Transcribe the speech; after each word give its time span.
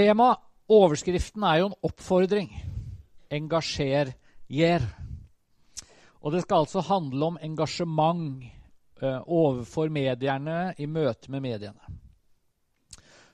Tema, 0.00 0.30
overskriften, 0.72 1.42
er 1.44 1.58
jo 1.60 1.66
en 1.68 1.74
oppfordring. 1.84 2.46
Engasjer 3.36 4.14
gjer. 4.48 4.86
Og 6.24 6.32
det 6.32 6.40
skal 6.46 6.62
altså 6.64 6.80
handle 6.86 7.26
om 7.26 7.36
engasjement 7.44 8.46
eh, 9.02 9.18
overfor 9.26 9.92
medierne 9.92 10.72
i 10.80 10.88
møte 10.88 11.28
med 11.28 11.44
mediene. 11.44 11.92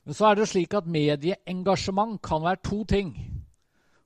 Men 0.02 0.18
så 0.18 0.32
er 0.32 0.40
det 0.40 0.48
slik 0.50 0.74
at 0.74 0.90
medieengasjement 0.90 2.19
kan 2.19 2.42
være 2.42 2.65
to 2.67 2.80
ting. 2.83 3.14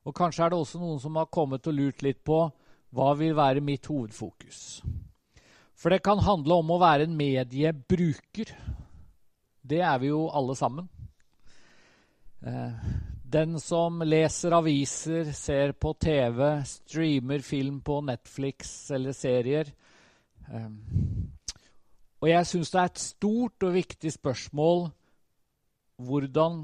Og 0.05 0.13
kanskje 0.21 0.45
er 0.45 0.53
det 0.53 0.61
også 0.61 0.85
noen 0.85 1.01
som 1.01 1.17
har 1.17 1.33
kommet 1.33 1.65
og 1.65 1.81
lurt 1.81 2.05
litt 2.05 2.21
på 2.21 2.45
hva 2.93 3.11
vil 3.17 3.41
være 3.41 3.65
mitt 3.65 3.89
hovedfokus. 3.89 4.83
For 5.73 5.89
det 5.89 6.05
kan 6.05 6.21
handle 6.29 6.61
om 6.61 6.77
å 6.77 6.83
være 6.85 7.09
en 7.09 7.17
mediebruker. 7.17 8.53
Det 9.65 9.81
er 9.81 10.01
vi 10.05 10.13
jo 10.13 10.27
alle 10.29 10.61
sammen. 10.61 10.93
Eh, 12.41 12.73
den 13.31 13.61
som 13.61 14.01
leser 14.03 14.55
aviser, 14.57 15.33
ser 15.33 15.73
på 15.73 15.93
TV, 16.01 16.63
streamer 16.65 17.45
film 17.45 17.81
på 17.85 18.01
Netflix 18.01 18.91
eller 18.91 19.13
serier. 19.13 19.69
Eh, 20.49 20.71
og 22.21 22.29
jeg 22.29 22.49
syns 22.49 22.73
det 22.73 22.81
er 22.81 22.91
et 22.91 23.03
stort 23.03 23.67
og 23.69 23.77
viktig 23.77 24.13
spørsmål 24.17 24.89
hvordan 26.01 26.63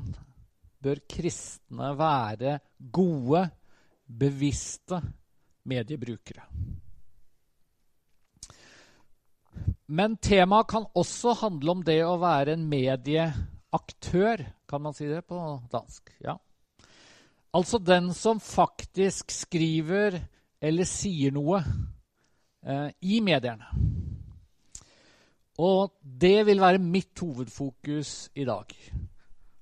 bør 0.80 1.01
kristne 1.11 1.93
være 1.99 2.59
gode, 2.93 3.43
bevisste 4.07 5.01
mediebrukere? 5.69 6.45
Men 9.87 10.16
temaet 10.16 10.69
kan 10.73 10.88
også 10.95 11.37
handle 11.43 11.77
om 11.77 11.85
det 11.85 12.01
å 12.05 12.16
være 12.21 12.57
en 12.57 12.65
medieaktør. 13.73 14.45
Kan 14.69 14.83
man 14.83 14.95
si 14.95 15.06
det 15.06 15.27
på 15.27 15.61
dansk? 15.70 16.11
Ja. 16.20 16.38
Altså 17.52 17.79
den 17.79 18.12
som 18.15 18.41
faktisk 18.41 19.30
skriver 19.30 20.21
eller 20.60 20.85
sier 20.85 21.32
noe 21.32 21.63
eh, 22.65 22.91
i 23.02 23.21
medierne. 23.21 23.66
Og 25.59 25.93
det 26.02 26.46
vil 26.46 26.60
være 26.60 26.79
mitt 26.79 27.18
hovedfokus 27.18 28.30
i 28.35 28.45
dag. 28.45 28.66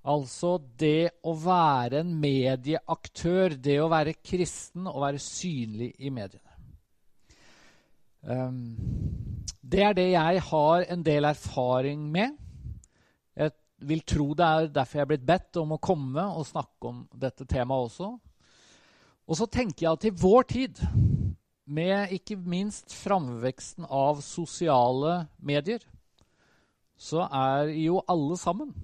Altså 0.04 0.58
det 0.78 1.10
å 1.22 1.34
være 1.34 2.00
en 2.02 2.14
medieaktør, 2.20 3.54
det 3.56 3.78
å 3.80 3.88
være 3.88 4.18
kristen 4.22 4.86
og 4.86 5.00
være 5.02 5.18
synlig 5.22 5.94
i 5.98 6.10
mediene. 6.10 6.50
Um, 8.24 8.74
det 9.60 9.82
er 9.84 9.94
det 9.94 10.10
jeg 10.10 10.40
har 10.40 10.84
en 10.88 11.02
del 11.04 11.24
erfaring 11.28 12.10
med. 12.10 12.34
Vil 13.82 14.04
tro 14.06 14.30
det 14.38 14.46
er 14.46 14.68
derfor 14.72 14.98
jeg 14.98 15.04
er 15.04 15.10
blitt 15.10 15.26
bedt 15.26 15.58
om 15.60 15.74
å 15.74 15.82
komme 15.82 16.22
og 16.36 16.46
snakke 16.46 16.90
om 16.90 17.02
dette 17.10 17.46
temaet 17.48 17.90
også. 17.90 18.12
Og 19.24 19.38
så 19.38 19.48
tenker 19.48 19.86
jeg 19.86 19.98
at 19.98 20.06
i 20.08 20.14
vår 20.22 20.46
tid, 20.52 20.80
med 21.64 22.12
ikke 22.12 22.36
minst 22.36 22.92
framveksten 22.92 23.86
av 23.88 24.20
sosiale 24.20 25.24
medier, 25.40 25.80
så 26.96 27.24
er 27.24 27.72
jo 27.72 28.02
alle 28.04 28.36
sammen 28.36 28.74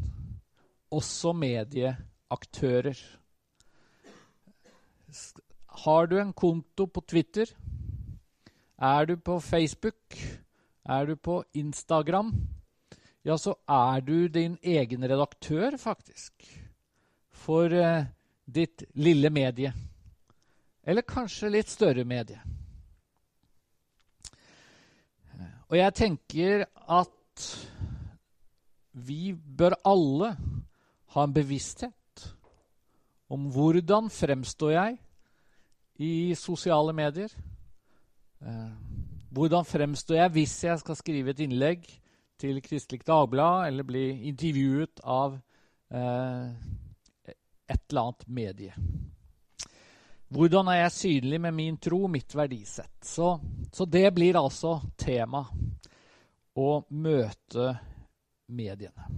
også 0.91 1.34
medieaktører. 1.36 2.96
Har 5.84 6.08
du 6.08 6.16
en 6.18 6.33
konto 6.33 6.86
på 6.86 7.05
Twitter? 7.05 7.52
Er 8.80 9.05
du 9.06 9.16
på 9.16 9.38
Facebook? 9.44 10.16
Er 10.84 11.06
du 11.06 11.14
på 11.16 11.42
Instagram? 11.55 12.33
Ja, 13.23 13.37
så 13.39 13.55
er 13.69 14.01
du 14.01 14.29
din 14.29 14.57
egen 14.63 15.05
redaktør, 15.05 15.77
faktisk. 15.77 16.33
For 17.31 17.73
eh, 17.73 18.09
ditt 18.45 18.85
lille 18.97 19.31
medie. 19.31 19.73
Eller 20.83 21.05
kanskje 21.05 21.53
litt 21.53 21.69
større 21.69 22.05
medie. 22.09 22.41
Og 25.70 25.77
jeg 25.79 25.95
tenker 25.95 26.64
at 26.91 27.45
vi 28.91 29.30
bør 29.33 29.77
alle 29.86 30.33
ha 31.14 31.23
en 31.25 31.35
bevissthet 31.35 32.25
om 33.30 33.47
hvordan 33.55 34.11
fremstår 34.11 34.73
jeg 34.75 34.98
i 36.03 36.35
sosiale 36.35 36.95
medier. 36.97 37.30
Eh, 38.42 38.73
hvordan 39.30 39.64
fremstår 39.69 40.25
jeg 40.25 40.35
hvis 40.35 40.57
jeg 40.64 40.83
skal 40.83 40.98
skrive 40.98 41.30
et 41.30 41.45
innlegg 41.45 41.86
til 42.40 42.61
Kristelig 42.64 43.05
Dagblad 43.06 43.68
eller 43.68 43.86
bli 43.86 44.05
intervjuet 44.30 45.02
av 45.05 45.36
eh, 45.36 46.46
et 47.70 47.83
eller 47.90 48.02
annet 48.02 48.27
medie? 48.27 48.74
Hvordan 50.30 50.70
er 50.70 50.84
jeg 50.84 50.95
synlig 50.95 51.40
med 51.42 51.55
min 51.55 51.77
tro, 51.83 52.05
mitt 52.06 52.34
verdisett? 52.39 53.00
Så, 53.02 53.33
så 53.73 53.84
det 53.84 54.06
blir 54.14 54.39
altså 54.39 54.77
tema 54.98 55.42
å 56.55 56.70
møte 56.89 57.73
mediene. 58.55 59.08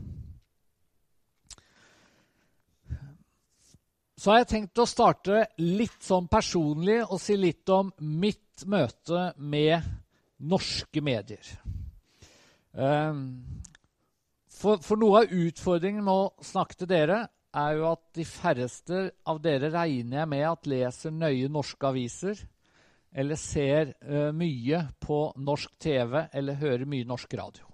Så 4.16 4.30
har 4.30 4.38
jeg 4.40 4.50
tenkt 4.52 4.78
å 4.78 4.86
starte 4.86 5.44
litt 5.58 5.98
sånn 6.06 6.28
personlig 6.30 7.00
og 7.02 7.18
si 7.20 7.34
litt 7.36 7.68
om 7.74 7.90
mitt 7.98 8.62
møte 8.70 9.32
med 9.42 9.82
norske 10.46 11.02
medier. 11.02 11.42
Ehm, 12.72 13.42
for, 14.48 14.80
for, 14.84 14.96
noe 15.00 15.22
av 15.22 15.32
utfordringen 15.32 16.04
med 16.04 16.12
å 16.12 16.44
snakke 16.44 16.78
til 16.78 16.90
dere 16.92 17.24
er 17.52 17.76
jo 17.76 17.88
at 17.90 18.04
de 18.16 18.24
færreste 18.24 19.02
av 19.28 19.42
dere 19.44 19.72
regner 19.74 20.22
jeg 20.22 20.30
med 20.32 20.46
at 20.48 20.70
leser 20.70 21.12
nøye 21.12 21.50
norske 21.52 21.88
aviser, 21.88 22.38
eller 23.12 23.36
ser 23.36 23.92
uh, 24.08 24.30
mye 24.32 24.86
på 25.04 25.18
norsk 25.36 25.74
TV 25.82 26.22
eller 26.32 26.56
hører 26.62 26.88
mye 26.88 27.04
norsk 27.04 27.34
radio. 27.36 27.66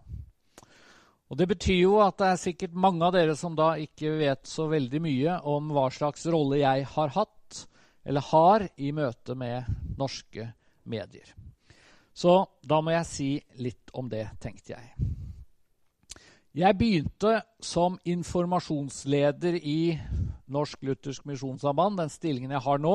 Og 1.29 1.37
Det 1.39 1.47
betyr 1.47 1.83
jo 1.85 1.99
at 2.03 2.17
det 2.19 2.31
er 2.33 2.41
sikkert 2.41 2.75
mange 2.75 3.05
av 3.07 3.13
dere 3.15 3.37
som 3.39 3.55
da 3.55 3.75
ikke 3.79 4.17
vet 4.19 4.49
så 4.49 4.67
veldig 4.71 5.03
mye 5.05 5.37
om 5.47 5.69
hva 5.77 5.87
slags 5.95 6.27
rolle 6.27 6.63
jeg 6.63 6.89
har 6.97 7.13
hatt, 7.15 7.61
eller 8.09 8.25
har, 8.33 8.65
i 8.81 8.91
møte 8.97 9.37
med 9.39 9.69
norske 10.01 10.49
medier. 10.89 11.37
Så 12.19 12.35
da 12.67 12.81
må 12.83 12.91
jeg 12.91 13.07
si 13.07 13.31
litt 13.63 13.93
om 13.95 14.09
det, 14.11 14.25
tenkte 14.43 14.75
jeg. 14.75 15.09
Jeg 16.59 16.75
begynte 16.75 17.37
som 17.63 17.99
informasjonsleder 18.09 19.61
i 19.61 19.95
Norsk 20.51 20.83
Luthersk 20.89 21.29
Misjonssamband, 21.29 22.01
den 22.01 22.11
stillingen 22.11 22.57
jeg 22.57 22.65
har 22.65 22.81
nå, 22.83 22.95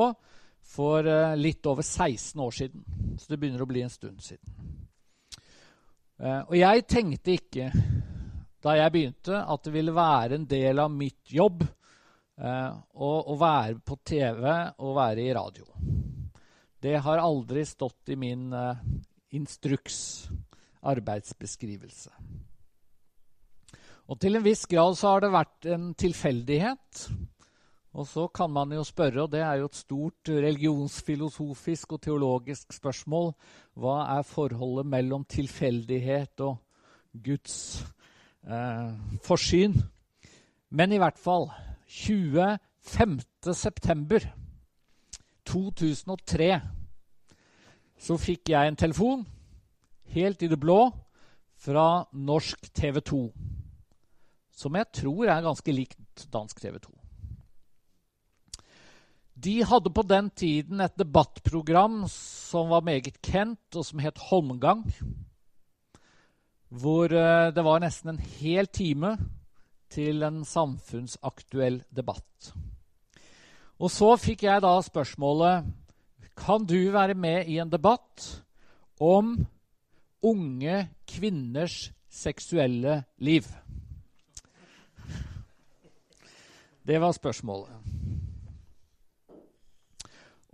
for 0.64 1.08
eh, 1.08 1.36
litt 1.38 1.64
over 1.70 1.86
16 1.86 2.42
år 2.44 2.52
siden. 2.52 2.84
Så 3.16 3.30
det 3.30 3.38
begynner 3.40 3.64
å 3.64 3.68
bli 3.70 3.84
en 3.84 3.92
stund 3.92 4.20
siden. 4.24 4.74
Eh, 6.20 6.42
og 6.42 6.54
jeg 6.58 6.84
tenkte 6.90 7.38
ikke 7.38 7.70
da 8.64 8.76
jeg 8.76 8.92
begynte, 8.92 9.40
at 9.40 9.64
det 9.64 9.72
ville 9.72 9.96
være 9.96 10.36
en 10.36 10.46
del 10.50 10.84
av 10.84 10.92
mitt 10.92 11.32
jobb 11.32 11.64
eh, 11.64 12.70
å, 12.92 13.38
være 13.40 13.80
på 13.80 13.98
TV 14.04 14.44
og 14.52 14.94
være 15.00 15.24
i 15.24 15.34
radio. 15.36 15.68
Det 16.84 16.96
har 17.00 17.24
aldri 17.24 17.64
stått 17.64 18.12
i 18.12 18.20
min 18.20 18.50
instruks, 19.34 19.98
arbeidsbeskrivelse. 20.84 22.10
Og 24.04 24.20
til 24.20 24.36
en 24.36 24.44
viss 24.44 24.66
grad 24.68 24.98
så 24.98 25.14
har 25.14 25.24
det 25.24 25.32
vært 25.32 25.68
en 25.72 25.86
tilfeldighet. 25.96 27.06
Og 27.94 28.06
så 28.10 28.26
kan 28.34 28.50
man 28.50 28.72
jo 28.74 28.82
spørre, 28.84 29.22
og 29.22 29.30
det 29.32 29.40
er 29.40 29.60
jo 29.60 29.68
et 29.70 29.78
stort 29.78 30.28
religionsfilosofisk 30.28 31.94
og 31.94 32.02
teologisk 32.02 32.74
spørsmål, 32.74 33.30
hva 33.78 34.00
er 34.16 34.26
forholdet 34.26 34.90
mellom 34.90 35.24
tilfeldighet 35.30 36.42
og 36.42 36.58
Guds 37.24 37.84
eh, 38.42 38.90
forsyn. 39.22 39.78
Men 40.74 40.92
i 40.92 40.98
hvert 40.98 41.18
fall 41.22 41.46
25. 41.86 43.20
september 43.54 44.26
2003 45.46 46.50
så 48.04 48.16
fikk 48.18 48.50
jeg 48.50 48.68
en 48.68 48.76
telefon 48.76 49.22
helt 50.12 50.42
i 50.42 50.50
det 50.50 50.60
blå 50.60 50.90
fra 51.64 52.04
norsk 52.12 52.68
TV 52.74 53.00
2. 53.00 53.22
Som 54.54 54.76
jeg 54.78 54.90
tror 55.00 55.30
er 55.30 55.46
ganske 55.46 55.74
likt 55.74 56.26
dansk 56.32 56.60
TV 56.60 56.78
2. 56.78 56.92
De 59.44 59.54
hadde 59.66 59.90
på 59.90 60.04
den 60.06 60.30
tiden 60.30 60.80
et 60.80 60.94
debattprogram 60.98 62.04
som 62.10 62.70
var 62.70 62.84
meget 62.86 63.18
kent, 63.22 63.74
og 63.74 63.84
som 63.84 63.98
het 63.98 64.20
Holmgang 64.30 64.84
hvor 66.74 67.12
eh, 67.12 67.52
det 67.54 67.64
var 67.64 67.82
nesten 67.82 68.14
en 68.14 68.22
hel 68.40 68.66
time 68.66 69.14
til 69.92 70.24
en 70.26 70.42
samfunnsaktuell 70.48 71.82
debatt. 71.94 72.52
Og 73.78 73.90
så 73.90 74.14
fikk 74.18 74.46
jeg 74.46 74.62
da 74.62 74.74
spørsmålet 74.82 75.70
Kan 76.34 76.64
du 76.66 76.90
være 76.90 77.14
med 77.14 77.46
i 77.46 77.60
en 77.62 77.70
debatt 77.70 78.42
om 78.98 79.36
unge 80.24 80.78
kvinners 81.08 81.90
seksuelle 82.08 83.02
liv? 83.18 83.46
Det 86.84 86.98
var 87.00 87.14
spørsmålet. 87.16 87.70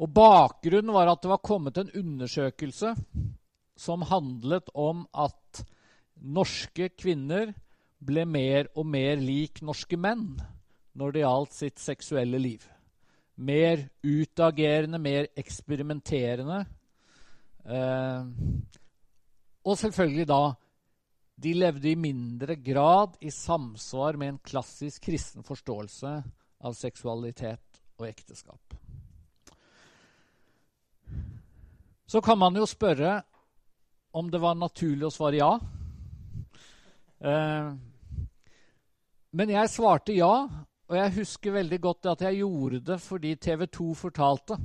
Og 0.00 0.08
Bakgrunnen 0.14 0.94
var 0.94 1.10
at 1.10 1.20
det 1.22 1.32
var 1.32 1.42
kommet 1.44 1.78
en 1.80 1.90
undersøkelse 1.92 2.94
som 3.76 4.04
handlet 4.08 4.70
om 4.74 5.02
at 5.12 5.64
norske 6.20 6.90
kvinner 6.96 7.52
ble 8.00 8.24
mer 8.28 8.70
og 8.78 8.86
mer 8.88 9.20
lik 9.20 9.60
norske 9.64 9.98
menn 10.00 10.38
når 10.96 11.12
det 11.12 11.24
gjaldt 11.24 11.56
sitt 11.56 11.82
seksuelle 11.82 12.40
liv. 12.40 12.64
Mer 13.40 13.86
utagerende, 14.04 15.00
mer 15.00 15.28
eksperimenterende. 15.38 16.64
Eh, 17.64 18.24
og 19.64 19.78
selvfølgelig 19.78 20.26
da 20.28 20.42
De 21.40 21.54
levde 21.56 21.88
i 21.88 21.96
mindre 21.96 22.52
grad 22.60 23.14
i 23.24 23.30
samsvar 23.32 24.18
med 24.20 24.28
en 24.28 24.38
klassisk 24.44 25.06
kristen 25.06 25.40
forståelse 25.40 26.10
av 26.60 26.74
seksualitet 26.76 27.80
og 27.96 28.04
ekteskap. 28.10 28.74
Så 32.04 32.20
kan 32.20 32.36
man 32.36 32.58
jo 32.60 32.66
spørre 32.68 33.22
om 34.12 34.28
det 34.28 34.40
var 34.42 34.58
naturlig 34.58 35.08
å 35.08 35.14
svare 35.14 35.40
ja. 35.40 35.50
Eh, 37.24 37.72
men 39.32 39.54
jeg 39.54 39.72
svarte 39.72 40.12
ja, 40.12 40.34
og 40.90 40.96
jeg 40.98 41.16
husker 41.20 41.54
veldig 41.54 41.80
godt 41.80 42.08
at 42.10 42.24
jeg 42.26 42.42
gjorde 42.42 42.80
det 42.88 43.00
fordi 43.00 43.36
TV 43.38 43.64
2 43.70 43.92
fortalte 43.94 44.60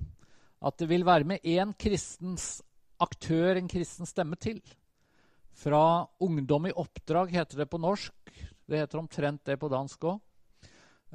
at 0.66 0.80
det 0.80 0.90
vil 0.90 1.06
være 1.06 1.28
med 1.30 1.46
én 1.46 1.76
kristens 1.78 2.64
aktør, 3.00 3.60
en 3.60 3.70
kristen 3.70 4.10
stemme 4.10 4.40
til. 4.42 4.62
Fra 5.56 6.08
Ungdom 6.20 6.68
i 6.68 6.76
oppdrag 6.76 7.32
heter 7.32 7.64
det 7.64 7.70
på 7.72 7.80
norsk. 7.80 8.32
Det 8.66 8.82
heter 8.82 9.00
omtrent 9.00 9.46
det 9.48 9.58
på 9.62 9.70
dansk 9.72 10.08
òg. 10.10 10.20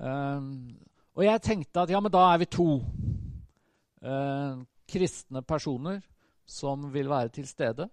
Um, 0.00 0.06
eh, 0.06 0.86
og 1.18 1.26
jeg 1.26 1.42
tenkte 1.44 1.82
at 1.82 1.90
ja, 1.92 2.00
men 2.00 2.12
da 2.14 2.22
er 2.30 2.38
vi 2.40 2.46
to 2.48 2.68
uh, 4.06 4.60
kristne 4.88 5.42
personer 5.44 5.98
som 6.48 6.86
vil 6.94 7.10
være 7.10 7.32
til 7.34 7.48
stede. 7.50 7.88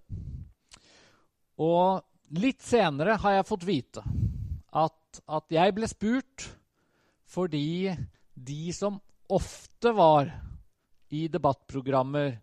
Og 1.60 2.38
litt 2.38 2.62
senere 2.64 3.18
har 3.20 3.38
jeg 3.38 3.48
fått 3.50 3.66
vite 3.68 4.04
at, 4.78 5.22
at 5.26 5.52
jeg 5.52 5.76
ble 5.76 5.90
spurt 5.90 6.48
fordi 7.28 7.92
de 8.32 8.72
som 8.72 9.02
ofte 9.34 9.92
var 9.92 10.30
i 11.12 11.26
debattprogrammer 11.32 12.38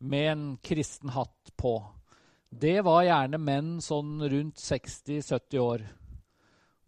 med 0.00 0.28
en 0.30 0.44
kristen 0.64 1.12
hatt 1.12 1.52
på, 1.60 1.74
det 2.50 2.80
var 2.82 3.04
gjerne 3.06 3.38
menn 3.38 3.78
sånn 3.82 4.18
rundt 4.26 4.58
60-70 4.58 5.58
år. 5.62 5.86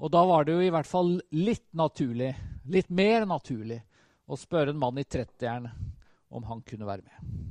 Og 0.02 0.10
da 0.10 0.24
var 0.26 0.44
det 0.44 0.56
jo 0.56 0.64
i 0.66 0.72
hvert 0.74 0.88
fall 0.88 1.14
litt 1.30 1.68
naturlig, 1.78 2.32
litt 2.66 2.90
mer 2.90 3.26
naturlig, 3.30 3.78
å 4.26 4.38
spørre 4.38 4.72
en 4.74 4.80
mann 4.80 4.98
i 4.98 5.06
30-eren 5.06 5.68
om 6.32 6.46
han 6.48 6.62
kunne 6.66 6.88
være 6.88 7.04
med. 7.06 7.42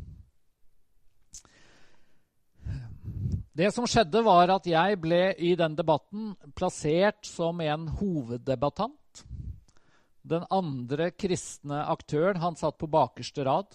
Det 3.52 3.68
som 3.76 3.88
skjedde, 3.88 4.24
var 4.24 4.52
at 4.52 4.68
jeg 4.68 4.98
ble 5.04 5.34
i 5.36 5.54
den 5.60 5.76
debatten 5.78 6.32
plassert 6.56 7.28
som 7.28 7.60
en 7.64 7.88
hoveddebattant. 8.00 9.24
Den 10.24 10.46
andre 10.54 11.12
kristne 11.12 11.84
aktøren 11.92 12.40
han 12.42 12.56
satt 12.60 12.78
på 12.80 12.90
bakerste 12.92 13.46
rad. 13.48 13.68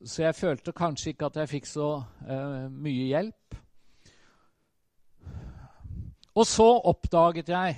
Så 0.00 0.22
jeg 0.24 0.36
følte 0.36 0.72
kanskje 0.72 1.12
ikke 1.12 1.28
at 1.28 1.36
jeg 1.42 1.50
fikk 1.50 1.66
så 1.68 1.90
uh, 2.00 2.68
mye 2.72 3.10
hjelp. 3.10 3.56
Og 6.40 6.46
så 6.48 6.68
oppdaget 6.88 7.50
jeg 7.52 7.76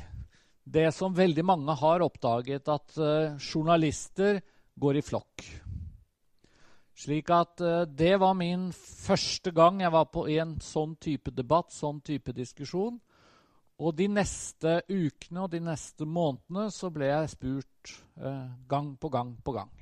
det 0.63 0.87
som 0.95 1.17
veldig 1.17 1.43
mange 1.43 1.75
har 1.81 2.05
oppdaget, 2.05 2.69
at 2.71 2.95
uh, 3.01 3.35
journalister 3.43 4.39
går 4.79 5.01
i 5.01 5.03
flokk. 5.03 5.47
Slik 6.95 7.33
at 7.35 7.59
uh, 7.65 7.83
det 7.91 8.15
var 8.23 8.39
min 8.39 8.71
første 8.77 9.51
gang 9.51 9.83
jeg 9.83 9.91
var 9.91 10.07
på 10.15 10.29
en 10.31 10.61
sånn 10.63 10.95
type 11.03 11.35
debatt, 11.35 11.75
sånn 11.75 11.99
type 12.07 12.31
diskusjon. 12.37 13.01
Og 13.83 13.97
de 13.99 14.07
neste 14.07 14.79
ukene 14.87 15.43
og 15.43 15.51
de 15.51 15.65
neste 15.65 16.07
månedene 16.07 16.71
så 16.71 16.93
ble 16.95 17.11
jeg 17.11 17.35
spurt 17.35 17.97
uh, 18.23 18.47
gang 18.71 18.95
på 18.95 19.11
gang 19.11 19.35
på 19.43 19.59
gang. 19.59 19.81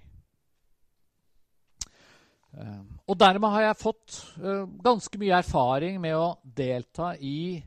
Uh, 2.50 2.80
og 3.06 3.18
dermed 3.20 3.54
har 3.54 3.66
jeg 3.68 3.80
fått 3.80 4.16
ganske 4.82 5.20
mye 5.20 5.36
erfaring 5.38 6.00
med 6.02 6.16
å 6.18 6.32
delta 6.42 7.12
i 7.16 7.60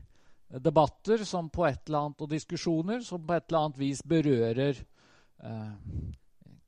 debatter 0.48 1.24
som 1.26 1.48
på 1.50 1.64
et 1.66 1.80
eller 1.88 2.06
annet, 2.06 2.20
og 2.20 2.30
diskusjoner 2.30 3.00
som 3.06 3.24
på 3.24 3.34
et 3.34 3.46
eller 3.48 3.64
annet 3.64 3.80
vis 3.80 4.02
berører 4.06 4.84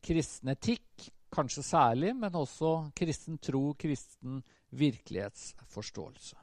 kristen 0.05 0.51
etikk 0.53 1.07
kanskje 1.33 1.63
særlig, 1.65 2.15
men 2.17 2.35
også 2.35 2.91
kristen 2.97 3.39
tro, 3.43 3.75
kristen 3.79 4.41
virkelighetsforståelse. 4.77 6.37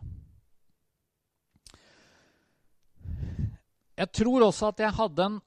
Jeg 3.97 4.09
tror 4.17 4.47
også 4.47 4.71
at 4.71 4.81
jeg 4.81 4.97
hadde 4.97 5.25
en, 5.29 5.39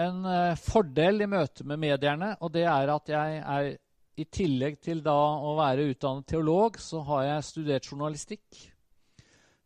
en 0.00 0.20
uh, 0.24 0.56
fordel 0.56 1.24
i 1.24 1.28
møte 1.28 1.66
med 1.68 1.80
medierne, 1.80 2.32
og 2.40 2.52
det 2.54 2.64
er 2.64 2.92
at 2.94 3.12
jeg 3.12 3.40
er 3.42 3.72
i 4.20 4.26
tillegg 4.28 4.78
til 4.84 5.00
da 5.04 5.16
å 5.40 5.54
være 5.56 5.88
utdannet 5.92 6.28
teolog, 6.28 6.76
så 6.80 7.00
har 7.08 7.24
jeg 7.28 7.48
studert 7.48 7.88
journalistikk. 7.88 8.62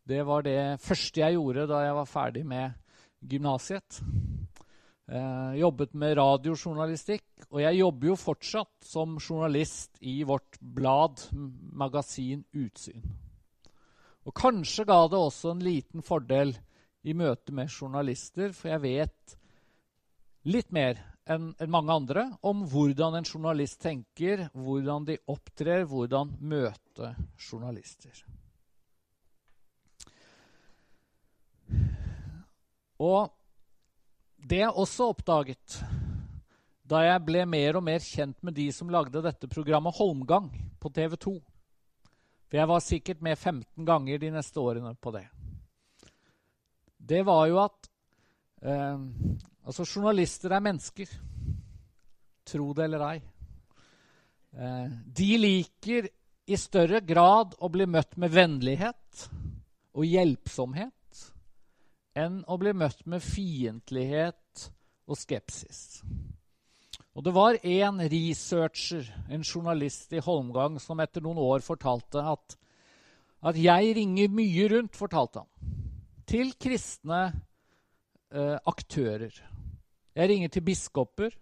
Det 0.07 0.21
var 0.23 0.45
det 0.45 0.79
første 0.79 1.19
jeg 1.19 1.35
gjorde 1.35 1.67
da 1.67 1.81
jeg 1.83 1.95
var 1.97 2.07
ferdig 2.07 2.45
med 2.47 2.77
gymnasiet. 3.27 3.99
Eh, 5.07 5.51
jobbet 5.59 5.93
med 5.95 6.17
radiojournalistikk, 6.19 7.47
og 7.49 7.61
jeg 7.63 7.79
jobber 7.79 8.09
jo 8.09 8.15
fortsatt 8.19 8.87
som 8.87 9.17
journalist 9.19 9.99
i 10.03 10.21
vårt 10.27 10.59
blad, 10.59 11.23
magasin 11.31 12.43
Utsyn. 12.55 13.03
Og 14.27 14.35
kanskje 14.35 14.83
ga 14.87 14.99
det 15.07 15.19
også 15.19 15.53
en 15.53 15.63
liten 15.63 16.03
fordel 16.03 16.51
i 17.07 17.15
møte 17.15 17.55
med 17.55 17.71
journalister, 17.71 18.51
for 18.51 18.73
jeg 18.73 18.83
vet 18.83 19.37
litt 20.47 20.71
mer 20.75 20.99
enn 21.27 21.51
en 21.59 21.71
mange 21.71 21.93
andre 21.93 22.23
om 22.45 22.63
hvordan 22.71 23.17
en 23.19 23.27
journalist 23.27 23.81
tenker, 23.83 24.47
hvordan 24.55 25.07
de 25.07 25.17
opptrer, 25.27 25.85
hvordan 25.89 26.33
møte 26.39 27.13
journalister. 27.49 28.23
Og 32.97 33.29
det 34.37 34.63
jeg 34.63 34.73
også 34.73 35.11
oppdaget 35.11 35.81
da 36.87 37.01
jeg 37.03 37.23
ble 37.27 37.43
mer 37.49 37.77
og 37.77 37.83
mer 37.83 37.99
kjent 37.99 38.37
med 38.45 38.55
de 38.55 38.69
som 38.71 38.89
lagde 38.89 39.21
dette 39.23 39.49
programmet 39.51 39.95
Holmgang 39.97 40.47
på 40.79 40.91
TV 40.95 41.17
2 41.19 41.33
For 42.47 42.59
jeg 42.61 42.69
var 42.71 42.85
sikkert 42.85 43.21
med 43.21 43.35
15 43.35 43.85
ganger 43.85 44.21
de 44.21 44.31
neste 44.31 44.61
årene 44.61 44.93
på 44.95 45.11
det. 45.11 45.25
Det 46.97 47.25
var 47.27 47.43
jo 47.51 47.59
at 47.59 47.89
eh, 48.63 49.03
Altså, 49.67 49.83
journalister 49.83 50.53
er 50.55 50.63
mennesker. 50.63 51.09
Tro 52.47 52.69
det 52.75 52.85
eller 52.87 53.03
ei. 53.09 53.17
Eh, 54.55 54.93
de 55.19 55.31
liker 55.41 56.07
i 56.47 56.55
større 56.55 57.01
grad 57.03 57.57
å 57.59 57.67
bli 57.71 57.87
møtt 57.91 58.15
med 58.15 58.31
vennlighet 58.31 59.25
og 59.97 60.07
hjelpsomhet 60.07 60.93
enn 62.17 62.39
å 62.47 62.55
bli 62.57 62.71
møtt 62.73 63.03
med 63.11 63.21
fiendtlighet 63.21 64.69
og 65.07 65.19
skepsis. 65.19 66.01
Og 67.17 67.25
Det 67.25 67.33
var 67.33 67.57
en 67.65 67.99
researcher, 67.99 69.03
en 69.29 69.43
journalist 69.43 70.13
i 70.13 70.21
Holmgang, 70.21 70.79
som 70.79 70.99
etter 71.01 71.21
noen 71.25 71.41
år 71.41 71.65
fortalte 71.65 72.21
at, 72.21 72.55
at 73.41 73.57
jeg 73.57 73.95
ringer 73.97 74.29
mye 74.29 74.67
rundt, 74.69 74.95
fortalte 74.95 75.41
han, 75.41 75.77
til 76.29 76.53
kristne 76.61 77.21
eh, 78.31 78.57
aktører. 78.69 79.33
Jeg 80.17 80.29
ringer 80.31 80.49
til 80.49 80.65
biskoper. 80.65 81.35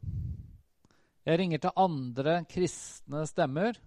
Jeg 1.26 1.40
ringer 1.40 1.64
til 1.64 1.78
andre 1.80 2.42
kristne 2.52 3.24
stemmer. 3.30 3.80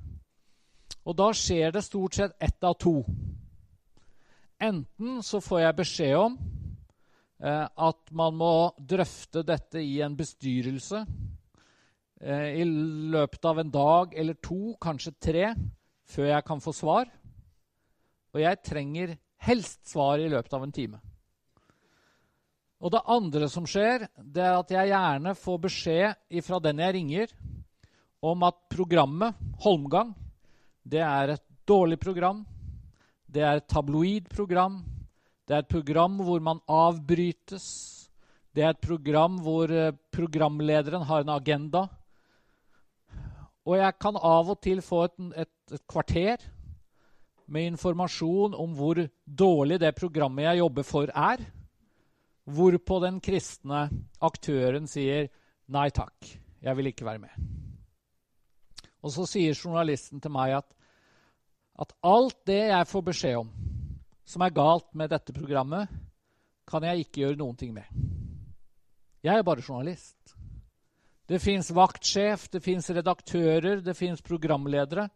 Og 1.05 1.17
da 1.17 1.29
skjer 1.37 1.77
det 1.77 1.85
stort 1.85 2.17
sett 2.17 2.37
ett 2.41 2.65
av 2.65 2.79
to. 2.81 3.03
Enten 4.59 5.21
så 5.23 5.41
får 5.45 5.61
jeg 5.61 5.79
beskjed 5.83 6.17
om 6.19 6.39
Eh, 7.39 7.67
at 7.71 8.11
man 8.11 8.35
må 8.35 8.53
drøfte 8.83 9.45
dette 9.47 9.79
i 9.79 10.01
en 10.03 10.17
bestyrelse 10.19 11.05
eh, 12.19 12.59
i 12.59 12.65
løpet 12.67 13.47
av 13.47 13.61
en 13.63 13.71
dag 13.71 14.17
eller 14.19 14.41
to, 14.43 14.75
kanskje 14.83 15.15
tre, 15.23 15.45
før 16.03 16.33
jeg 16.33 16.47
kan 16.49 16.63
få 16.65 16.75
svar. 16.75 17.13
Og 18.35 18.43
jeg 18.43 18.63
trenger 18.67 19.15
helst 19.47 19.87
svar 19.87 20.19
i 20.19 20.27
løpet 20.33 20.59
av 20.59 20.67
en 20.67 20.75
time. 20.75 20.99
Og 22.79 22.93
det 22.95 23.03
andre 23.11 23.49
som 23.51 23.67
skjer, 23.67 24.07
det 24.23 24.45
er 24.45 24.55
at 24.55 24.71
jeg 24.71 24.93
gjerne 24.93 25.35
får 25.35 25.59
beskjed 25.65 26.43
fra 26.47 26.61
den 26.63 26.83
jeg 26.85 26.95
ringer, 26.95 27.33
om 28.23 28.45
at 28.47 28.59
programmet, 28.71 29.35
Holmgang, 29.63 30.13
det 30.87 31.03
er 31.03 31.35
et 31.35 31.45
dårlig 31.69 31.99
program. 32.01 32.45
Det 33.29 33.43
er 33.45 33.59
et 33.59 33.69
tabloid 33.69 34.29
program. 34.31 34.81
Det 35.47 35.55
er 35.57 35.65
et 35.65 35.71
program 35.71 36.19
hvor 36.25 36.41
man 36.43 36.63
avbrytes. 36.71 37.67
Det 38.55 38.65
er 38.65 38.73
et 38.73 38.83
program 38.83 39.39
hvor 39.43 39.71
eh, 39.71 39.95
programlederen 40.15 41.05
har 41.07 41.23
en 41.23 41.35
agenda. 41.35 41.85
Og 43.69 43.77
jeg 43.77 43.99
kan 44.01 44.17
av 44.17 44.55
og 44.55 44.63
til 44.65 44.81
få 44.83 45.05
et, 45.09 45.19
et, 45.45 45.55
et 45.77 45.85
kvarter 45.91 46.47
med 47.49 47.75
informasjon 47.75 48.57
om 48.57 48.73
hvor 48.77 49.03
dårlig 49.25 49.81
det 49.83 49.95
programmet 49.97 50.47
jeg 50.47 50.63
jobber 50.63 50.87
for, 50.89 51.13
er. 51.13 51.45
Hvorpå 52.49 52.99
den 53.05 53.21
kristne 53.21 53.87
aktøren 54.25 54.89
sier 54.89 55.29
nei 55.69 55.89
takk, 55.93 56.31
jeg 56.65 56.77
vil 56.79 56.91
ikke 56.91 57.07
være 57.07 57.23
med. 57.27 57.49
Og 59.05 59.13
så 59.15 59.27
sier 59.29 59.57
journalisten 59.57 60.23
til 60.23 60.33
meg 60.35 60.57
at, 60.59 60.69
at 61.79 61.93
alt 62.09 62.39
det 62.49 62.63
jeg 62.71 62.89
får 62.91 63.05
beskjed 63.11 63.43
om 63.45 63.53
som 64.29 64.45
er 64.45 64.53
galt 64.53 64.89
med 64.99 65.09
dette 65.09 65.33
programmet, 65.33 65.89
kan 66.69 66.85
jeg 66.85 67.07
ikke 67.07 67.23
gjøre 67.23 67.39
noen 67.41 67.57
ting 67.57 67.71
med. 67.73 67.87
Jeg 69.25 69.39
er 69.41 69.47
bare 69.47 69.65
journalist. 69.65 70.35
Det 71.29 71.41
fins 71.41 71.71
vaktsjef, 71.73 72.49
det 72.53 72.61
fins 72.65 72.91
redaktører, 72.93 73.81
det 73.85 73.97
fins 73.97 74.21
programledere 74.25 75.09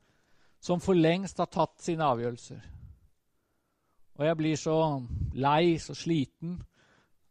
som 0.63 0.81
for 0.81 0.97
lengst 0.97 1.41
har 1.43 1.51
tatt 1.53 1.81
sine 1.83 2.07
avgjørelser. 2.07 2.61
Og 4.17 4.27
jeg 4.27 4.39
blir 4.39 4.59
så 4.61 4.77
lei, 5.35 5.79
så 5.81 5.97
sliten 5.97 6.59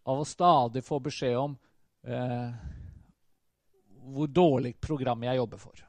av 0.03 0.21
å 0.21 0.27
stadig 0.27 0.83
få 0.85 0.99
beskjed 1.03 1.37
om 1.37 1.55
eh, 2.07 2.49
hvor 4.11 4.27
dårlig 4.27 4.75
program 4.81 5.23
jeg 5.27 5.39
jobber 5.41 5.61
for. 5.61 5.83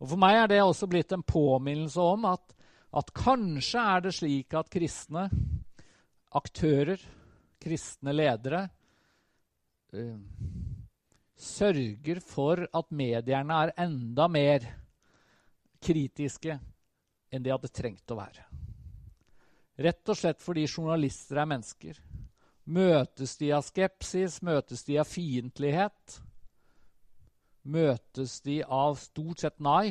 Og 0.00 0.08
For 0.08 0.20
meg 0.20 0.38
er 0.38 0.48
det 0.48 0.62
også 0.64 0.88
blitt 0.88 1.12
en 1.12 1.24
påminnelse 1.26 2.00
om 2.00 2.24
at, 2.30 2.54
at 2.96 3.12
kanskje 3.16 3.84
er 3.94 4.04
det 4.06 4.14
slik 4.16 4.56
at 4.56 4.72
kristne 4.72 5.28
aktører, 6.36 7.00
kristne 7.60 8.14
ledere, 8.14 8.62
eh, 9.92 10.16
sørger 11.40 12.20
for 12.24 12.64
at 12.64 12.92
medierne 12.92 13.64
er 13.64 13.76
enda 13.80 14.28
mer 14.28 14.64
kritiske 15.80 16.58
enn 17.30 17.44
de 17.44 17.52
hadde 17.52 17.72
trengt 17.72 18.12
å 18.12 18.18
være. 18.18 18.44
Rett 19.80 20.12
og 20.12 20.18
slett 20.18 20.42
fordi 20.44 20.66
journalister 20.68 21.40
er 21.40 21.48
mennesker. 21.48 22.00
Møtes 22.70 23.34
de 23.40 23.48
av 23.50 23.64
skepsis, 23.66 24.38
møtes 24.46 24.84
de 24.86 25.00
av 25.02 25.08
fiendtlighet, 25.10 26.20
møtes 27.66 28.36
de 28.46 28.60
av 28.62 28.94
stort 29.00 29.42
sett 29.42 29.58
nei, 29.58 29.90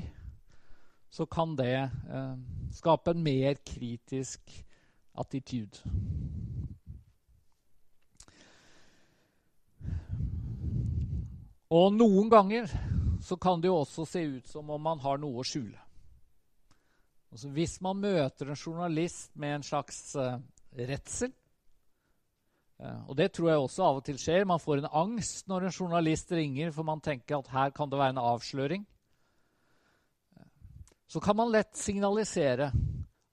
så 1.12 1.26
kan 1.28 1.58
det 1.60 1.76
eh, 1.76 2.36
skape 2.78 3.12
en 3.12 3.26
mer 3.26 3.60
kritisk 3.68 4.54
attitude. 5.20 5.84
Og 11.70 11.92
noen 11.94 12.32
ganger 12.32 12.72
så 13.22 13.36
kan 13.38 13.62
det 13.62 13.70
jo 13.70 13.82
også 13.82 14.08
se 14.08 14.24
ut 14.24 14.48
som 14.48 14.70
om 14.72 14.82
man 14.82 15.02
har 15.04 15.20
noe 15.22 15.44
å 15.44 15.46
skjule. 15.46 15.78
Altså 17.30 17.52
hvis 17.54 17.76
man 17.86 18.00
møter 18.02 18.50
en 18.50 18.58
journalist 18.58 19.36
med 19.38 19.60
en 19.60 19.68
slags 19.68 20.16
eh, 20.18 20.40
redsel, 20.80 21.36
og 22.80 23.16
det 23.20 23.34
tror 23.36 23.50
jeg 23.50 23.60
også 23.60 23.84
av 23.84 23.98
og 24.00 24.06
til 24.08 24.20
skjer, 24.22 24.46
man 24.48 24.62
får 24.64 24.80
en 24.80 24.94
angst 25.02 25.50
når 25.52 25.68
en 25.68 25.74
journalist 25.76 26.32
ringer, 26.32 26.72
for 26.72 26.88
man 26.88 27.02
tenker 27.04 27.40
at 27.40 27.52
her 27.52 27.74
kan 27.76 27.92
det 27.92 28.00
være 28.00 28.16
en 28.16 28.22
avsløring, 28.24 28.86
så 31.10 31.20
kan 31.20 31.36
man 31.36 31.52
lett 31.52 31.74
signalisere 31.76 32.70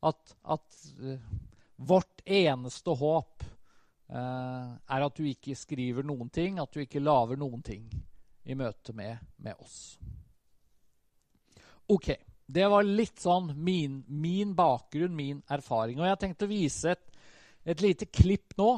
at, 0.08 0.34
at 0.42 0.80
uh, 1.04 1.36
vårt 1.76 2.24
eneste 2.24 2.94
håp 2.96 3.44
er 4.08 5.02
at 5.02 5.16
du 5.18 5.24
ikke 5.26 5.56
skriver 5.58 6.06
noen 6.06 6.28
ting, 6.30 6.60
at 6.62 6.70
du 6.72 6.78
ikke 6.82 7.02
lager 7.02 7.38
noen 7.40 7.62
ting 7.66 7.88
i 8.46 8.54
møte 8.54 8.94
med, 8.94 9.18
med 9.42 9.58
oss. 9.58 9.96
Ok, 11.90 12.12
det 12.46 12.66
var 12.70 12.86
litt 12.86 13.18
sånn 13.22 13.50
min, 13.58 14.04
min, 14.06 14.54
bakgrunn, 14.54 15.14
min 15.14 15.42
erfaring. 15.50 15.98
Og 15.98 16.06
jeg 16.06 16.14
har 16.14 16.22
tenkt 16.22 16.46
å 16.46 16.50
vise 16.50 16.94
et, 16.94 17.18
et 17.66 17.82
lite 17.82 18.06
klipp 18.06 18.54
nå, 18.58 18.76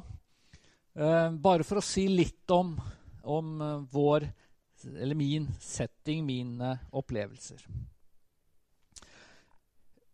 bare 0.94 1.66
for 1.66 1.80
å 1.80 1.84
si 1.84 2.06
litt 2.10 2.50
om, 2.50 2.76
om 3.22 3.60
uh, 3.60 3.84
vår 3.92 4.28
min 5.18 5.48
setting, 5.60 6.24
mine 6.26 6.76
opplevelser. 6.94 7.64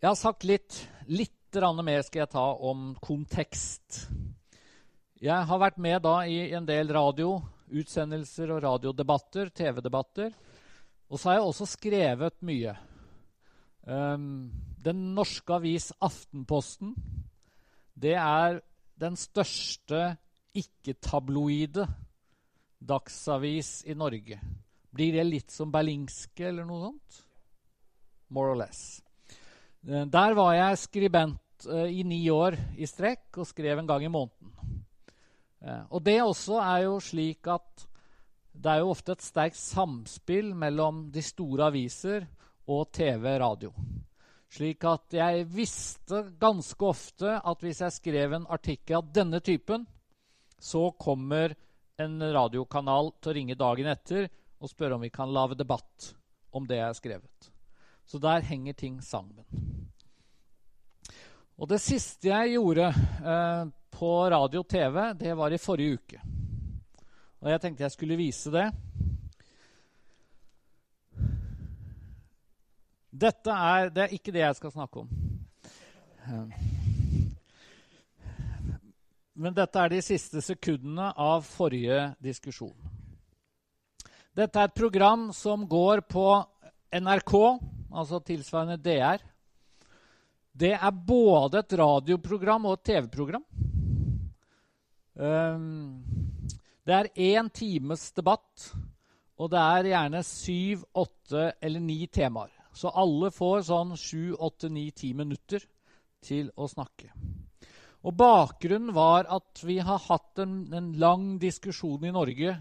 Jeg 0.01 0.09
har 0.09 0.17
sagt 0.19 0.45
litt, 0.45 0.79
litt 1.07 1.33
mer 1.55 2.03
skal 2.03 2.25
jeg 2.25 2.33
ta 2.33 2.45
om 2.67 2.97
kontekst. 2.99 4.09
Jeg 5.23 5.47
har 5.47 5.61
vært 5.63 5.79
med 5.79 6.03
da 6.03 6.17
i 6.27 6.51
en 6.57 6.67
del 6.67 6.91
radioutsendelser 6.93 8.51
og 8.57 8.65
radiodebatter, 8.65 9.53
TV-debatter. 9.55 10.33
Og 11.09 11.21
så 11.21 11.31
har 11.31 11.39
jeg 11.39 11.47
også 11.47 11.69
skrevet 11.77 12.41
mye. 12.43 12.75
Um, 13.87 14.51
den 14.83 15.13
norske 15.15 15.55
avis 15.55 15.93
Aftenposten 16.03 16.97
det 17.95 18.17
er 18.19 18.59
den 18.99 19.15
største 19.17 20.17
ikke-tabloide 20.55 21.87
dagsavis 22.85 23.83
i 23.89 23.97
Norge. 23.97 24.39
Blir 24.95 25.17
det 25.17 25.25
litt 25.27 25.55
som 25.55 25.73
Berlingske 25.75 26.51
eller 26.51 26.67
noe 26.69 26.91
sånt? 26.91 27.23
More 28.35 28.53
or 28.53 28.59
less. 28.59 29.03
Eh, 29.87 30.07
der 30.07 30.37
var 30.39 30.55
jeg 30.55 30.83
skribent 30.85 31.67
uh, 31.69 31.89
i 31.89 32.05
ni 32.07 32.23
år 32.31 32.57
i 32.77 32.87
strekk 32.89 33.41
og 33.41 33.49
skrev 33.49 33.81
en 33.81 33.89
gang 33.89 34.05
i 34.05 34.13
måneden. 34.13 34.53
Eh, 35.65 35.83
og 35.91 36.05
det 36.05 36.21
også 36.23 36.61
er 36.63 36.87
jo 36.87 37.01
slik 37.03 37.51
at 37.51 37.87
det 38.55 38.71
er 38.71 38.85
jo 38.85 38.93
ofte 38.93 39.17
et 39.17 39.25
sterkt 39.25 39.59
samspill 39.59 40.53
mellom 40.55 41.09
de 41.13 41.23
store 41.25 41.73
aviser 41.73 42.29
og 42.71 42.93
TV 42.95 43.27
radio. 43.43 43.73
Slik 44.55 44.85
at 44.87 45.17
jeg 45.17 45.49
visste 45.51 46.21
ganske 46.39 46.87
ofte 46.87 47.41
at 47.41 47.65
hvis 47.65 47.83
jeg 47.83 47.97
skrev 47.97 48.37
en 48.37 48.47
artikkel 48.47 49.01
av 49.01 49.11
denne 49.11 49.41
typen, 49.43 49.89
så 50.65 50.91
kommer 50.91 51.53
en 52.01 52.33
radiokanal 52.33 53.11
til 53.21 53.31
å 53.31 53.35
ringe 53.37 53.57
dagen 53.59 53.89
etter 53.93 54.31
og 54.65 54.71
spørre 54.71 54.97
om 54.97 55.03
vi 55.05 55.13
kan 55.13 55.29
lage 55.29 55.59
debatt 55.59 56.15
om 56.57 56.65
det 56.65 56.79
jeg 56.79 56.87
har 56.87 56.97
skrevet. 56.97 57.51
Så 58.09 58.17
der 58.19 58.47
henger 58.49 58.73
ting 58.73 58.97
sammen. 59.05 59.45
Og 61.61 61.69
det 61.69 61.83
siste 61.85 62.31
jeg 62.31 62.55
gjorde 62.57 62.89
eh, 62.89 63.67
på 63.93 64.13
radio 64.33 64.63
og 64.65 64.71
TV, 64.73 64.99
det 65.21 65.35
var 65.37 65.53
i 65.53 65.61
forrige 65.61 65.99
uke. 66.01 66.23
Og 67.45 67.51
jeg 67.53 67.61
tenkte 67.61 67.85
jeg 67.85 67.95
skulle 67.95 68.19
vise 68.19 68.53
det. 68.55 68.65
Dette 73.13 73.53
er, 73.53 73.93
det 73.93 74.07
er 74.07 74.17
ikke 74.17 74.33
det 74.33 74.47
jeg 74.47 74.59
skal 74.63 74.73
snakke 74.75 75.05
om. 75.05 75.13
Men 79.35 79.55
dette 79.55 79.81
er 79.81 79.91
de 79.91 80.01
siste 80.05 80.43
sekundene 80.45 81.11
av 81.19 81.43
forrige 81.47 82.13
diskusjon. 82.23 82.75
Dette 84.35 84.59
er 84.59 84.71
et 84.71 84.77
program 84.77 85.29
som 85.35 85.67
går 85.67 86.05
på 86.11 86.27
NRK, 86.95 87.35
altså 87.95 88.21
tilsvarende 88.23 88.79
DR. 88.83 89.23
Det 90.55 90.73
er 90.75 91.03
både 91.07 91.65
et 91.65 91.77
radioprogram 91.79 92.67
og 92.71 92.79
et 92.79 92.85
TV-program. 92.93 93.45
Um, 95.15 96.03
det 96.87 96.95
er 96.95 97.13
én 97.15 97.51
times 97.55 98.11
debatt, 98.15 98.69
og 99.39 99.51
det 99.51 99.63
er 99.63 99.91
gjerne 99.91 100.23
syv, 100.27 100.85
åtte 100.95 101.49
eller 101.63 101.83
ni 101.83 102.05
temaer. 102.07 102.53
Så 102.75 102.91
alle 102.91 103.31
får 103.35 103.67
sånn 103.71 103.95
sju, 103.99 104.35
åtte, 104.35 104.71
ni, 104.71 104.89
ti 104.91 105.13
minutter 105.15 105.63
til 106.23 106.51
å 106.59 106.67
snakke. 106.71 107.11
Og 108.05 108.13
Bakgrunnen 108.19 108.93
var 108.95 109.29
at 109.33 109.63
vi 109.65 109.79
har 109.81 110.03
hatt 110.09 110.43
en, 110.45 110.59
en 110.75 110.93
lang 111.01 111.39
diskusjon 111.41 112.05
i 112.05 112.13
Norge 112.13 112.57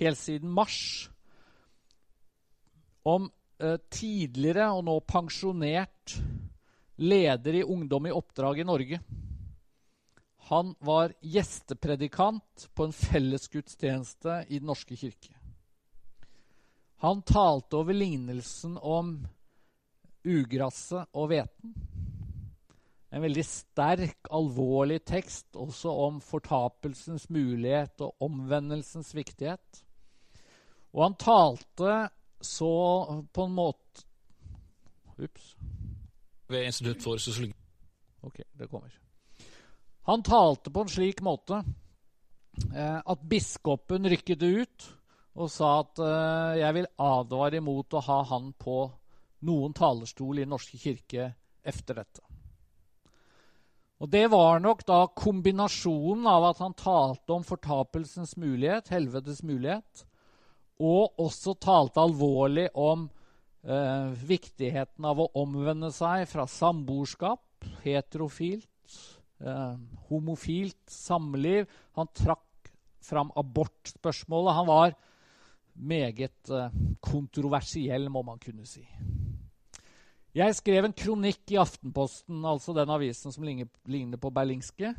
helt 0.00 0.18
siden 0.18 0.50
mars 0.50 0.80
om 3.06 3.28
eh, 3.62 3.78
tidligere 3.92 4.72
og 4.74 4.84
nå 4.88 4.98
pensjonert 5.06 6.16
leder 7.00 7.60
i 7.60 7.64
Ungdom 7.64 8.10
i 8.10 8.14
oppdrag 8.14 8.60
i 8.60 8.66
Norge 8.66 9.00
han 10.50 10.74
var 10.78 11.12
gjestepredikant 11.20 12.68
på 12.74 12.84
en 12.84 12.92
fellesgudstjeneste 12.92 14.44
i 14.48 14.58
Den 14.58 14.66
norske 14.66 14.96
kirke. 14.98 15.36
Han 17.06 17.22
talte 17.22 17.78
over 17.78 17.94
lignelsen 17.94 18.74
om 18.82 19.12
ugresset 20.26 21.06
og 21.14 21.30
hveten. 21.30 21.76
En 23.10 23.24
veldig 23.24 23.42
sterk, 23.42 24.28
alvorlig 24.30 25.00
tekst 25.08 25.56
også 25.58 25.90
om 26.06 26.20
fortapelsens 26.22 27.26
mulighet 27.32 28.02
og 28.06 28.22
omvendelsens 28.22 29.10
viktighet. 29.16 29.82
Og 30.94 31.02
han 31.08 31.18
talte 31.18 31.96
så 32.40 32.70
på 33.34 33.46
en 33.46 33.56
måte 33.56 34.06
Ups. 35.20 35.50
Ved 36.48 36.64
Institutt 36.64 37.02
for 37.04 37.20
sosiologi. 37.20 37.52
Ok, 38.24 38.40
det 38.56 38.70
kommer. 38.70 38.94
Han 40.08 40.22
talte 40.24 40.72
på 40.72 40.80
en 40.80 40.88
slik 40.88 41.20
måte 41.20 41.60
eh, 42.72 43.00
at 43.04 43.26
biskopen 43.28 44.08
rykket 44.08 44.42
ut 44.42 44.86
og 45.36 45.52
sa 45.52 45.74
at 45.82 46.00
eh, 46.04 46.62
jeg 46.62 46.76
vil 46.78 46.88
advare 47.04 47.60
imot 47.60 47.98
å 47.98 48.04
ha 48.08 48.18
han 48.32 48.50
på 48.56 48.80
noen 49.46 49.76
talerstol 49.76 50.40
i 50.40 50.46
Den 50.46 50.54
norske 50.56 50.80
kirke 50.80 51.30
etter 51.60 52.00
dette. 52.00 52.29
Og 54.00 54.08
Det 54.08 54.26
var 54.32 54.62
nok 54.64 54.80
da 54.88 55.02
kombinasjonen 55.12 56.24
av 56.28 56.46
at 56.54 56.60
han 56.64 56.76
talte 56.76 57.34
om 57.34 57.44
fortapelsens 57.44 58.32
mulighet, 58.40 58.88
helvetes 58.88 59.42
mulighet, 59.44 60.06
og 60.80 61.20
også 61.20 61.52
talte 61.60 62.00
alvorlig 62.00 62.70
om 62.72 63.04
eh, 63.60 64.08
viktigheten 64.24 65.04
av 65.04 65.20
å 65.20 65.28
omvende 65.42 65.92
seg 65.92 66.24
fra 66.30 66.46
samboerskap, 66.48 67.44
heterofilt, 67.84 68.96
eh, 69.44 69.76
homofilt 70.08 70.80
samliv. 70.88 71.68
Han 72.00 72.08
trakk 72.16 72.72
fram 73.04 73.28
abortspørsmålet. 73.36 74.56
Han 74.56 74.70
var 74.72 74.96
meget 75.76 76.56
eh, 76.56 76.80
kontroversiell, 77.04 78.08
må 78.08 78.24
man 78.24 78.40
kunne 78.40 78.64
si. 78.64 78.86
Jeg 80.30 80.54
skrev 80.54 80.86
en 80.86 80.94
kronikk 80.94 81.50
i 81.50 81.58
Aftenposten, 81.58 82.44
altså 82.46 82.70
den 82.76 82.90
avisen 82.94 83.34
som 83.34 83.42
ligner, 83.42 84.18
på 84.20 84.30
Berlingske, 84.30 84.92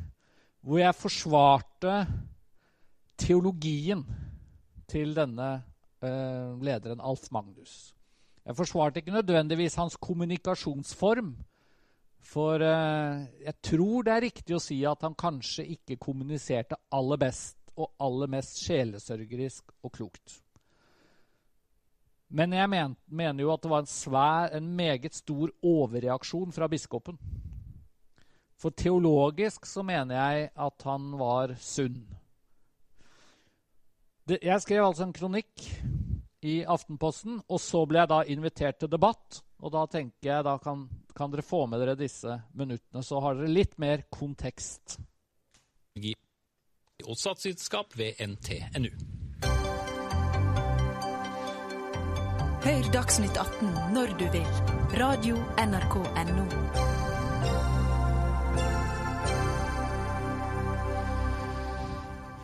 hvor 0.59 0.81
jeg 0.81 0.97
forsvarte 0.97 1.93
teologien 3.15 4.03
til 4.91 5.15
denne 5.15 5.53
eh, 6.03 6.51
lederen, 6.59 7.00
Alf 7.00 7.29
Magnus. 7.31 7.93
Jeg 8.43 8.57
forsvarte 8.57 9.00
ikke 9.00 9.15
nødvendigvis 9.15 9.79
hans 9.79 9.95
kommunikasjonsform. 9.95 11.31
For 12.21 12.59
eh, 12.67 13.23
jeg 13.45 13.55
tror 13.63 14.03
det 14.03 14.13
er 14.13 14.25
riktig 14.27 14.57
å 14.57 14.61
si 14.61 14.81
at 14.83 15.07
han 15.07 15.15
kanskje 15.15 15.63
ikke 15.77 16.01
kommuniserte 16.01 16.75
aller 16.91 17.23
best 17.23 17.55
og 17.79 17.93
aller 18.03 18.35
mest 18.35 18.59
sjelesørgerisk 18.65 19.71
og 19.79 19.95
klokt. 19.95 20.40
Men 22.31 22.53
jeg 22.55 22.69
men, 22.71 22.95
mener 23.11 23.43
jo 23.43 23.51
at 23.51 23.63
det 23.63 23.71
var 23.71 23.83
en, 23.83 23.91
svær, 23.91 24.53
en 24.55 24.69
meget 24.75 25.15
stor 25.17 25.51
overreaksjon 25.67 26.53
fra 26.55 26.69
biskopen. 26.71 27.17
For 28.61 28.71
teologisk 28.77 29.65
så 29.67 29.83
mener 29.83 30.15
jeg 30.15 30.51
at 30.55 30.85
han 30.88 31.11
var 31.19 31.55
sunn. 31.59 32.00
Det, 34.29 34.38
jeg 34.45 34.63
skrev 34.63 34.85
altså 34.85 35.07
en 35.07 35.15
kronikk 35.17 35.65
i 36.45 36.61
Aftenposten, 36.63 37.41
og 37.50 37.59
så 37.61 37.83
ble 37.89 38.03
jeg 38.03 38.11
da 38.13 38.21
invitert 38.31 38.79
til 38.79 38.91
debatt. 38.91 39.41
Og 39.61 39.73
da 39.73 39.83
tenker 39.91 40.29
jeg 40.29 40.45
da 40.47 40.55
kan, 40.61 40.85
kan 41.17 41.33
dere 41.33 41.45
få 41.45 41.65
med 41.69 41.83
dere 41.83 41.97
disse 42.00 42.39
minuttene, 42.57 43.03
så 43.05 43.19
har 43.21 43.38
dere 43.38 43.51
litt 43.51 43.75
mer 43.81 44.05
kontekst. 44.13 45.01
Og 47.01 47.17
ved 47.97 48.21
NTNU. 48.23 49.11
Hør 52.62 52.91
Dagsnytt 52.94 53.38
18 53.41 53.70
når 53.94 54.12
du 54.20 54.27
vil. 54.30 54.50
Radio 55.01 55.39
NRK 55.58 55.96
Radio.nrk.no. 55.98 56.46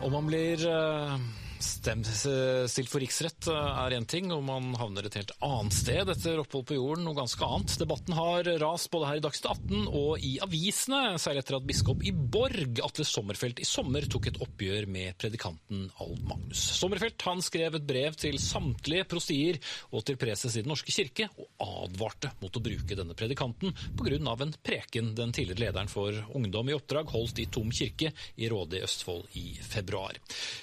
Om 0.02 0.12
man 0.12 0.26
blir 0.26 0.66
uh 0.66 1.20
stemt 1.64 2.08
stilt 2.08 2.90
for 2.90 3.02
riksrett 3.02 3.48
eh, 3.50 3.80
er 3.84 3.96
én 3.96 4.06
ting, 4.08 4.30
og 4.34 4.42
man 4.46 4.70
havner 4.78 5.06
et 5.08 5.18
helt 5.18 5.34
annet 5.44 5.76
sted 5.76 6.12
etter 6.12 6.40
opphold 6.42 6.66
på 6.68 6.78
jorden, 6.78 7.06
noe 7.06 7.16
ganske 7.18 7.44
annet. 7.44 7.76
Debatten 7.80 8.16
har 8.16 8.48
rast 8.62 8.90
både 8.92 9.10
her 9.10 9.20
i 9.20 9.24
Dagsnytt 9.24 9.48
18 9.52 9.88
og 9.88 10.24
i 10.24 10.34
avisene, 10.44 11.02
særlig 11.20 11.42
etter 11.44 11.58
at 11.58 11.68
biskop 11.68 12.04
i 12.06 12.12
Borg, 12.12 12.82
Atle 12.84 13.06
Sommerfelt, 13.08 13.62
i 13.62 13.68
sommer 13.68 14.06
tok 14.10 14.30
et 14.30 14.40
oppgjør 14.44 14.88
med 14.90 15.18
predikanten 15.20 15.88
Alv 16.04 16.22
Magnus. 16.28 16.62
Sommerfelt 16.78 17.26
han 17.28 17.42
skrev 17.44 17.78
et 17.78 17.88
brev 17.88 18.18
til 18.18 18.38
samtlige 18.42 19.06
prostier 19.08 19.60
og 19.92 20.04
til 20.06 20.18
preses 20.20 20.56
i 20.56 20.64
Den 20.64 20.72
norske 20.72 20.94
kirke, 20.94 21.28
og 21.38 21.84
advarte 21.84 22.32
mot 22.42 22.54
å 22.54 22.64
bruke 22.64 22.98
denne 22.98 23.16
predikanten 23.18 23.74
pga. 23.98 24.16
en 24.18 24.54
preken 24.62 25.14
den 25.14 25.32
tidligere 25.32 25.68
lederen 25.68 25.88
for 25.88 26.14
Ungdom 26.34 26.68
i 26.68 26.76
oppdrag 26.76 27.10
holdt 27.12 27.38
i 27.42 27.46
Tom 27.46 27.70
kirke 27.70 28.12
i 28.36 28.48
Råde 28.48 28.78
i 28.78 28.82
Østfold 28.82 29.26
i 29.38 29.46
februar. 29.62 30.18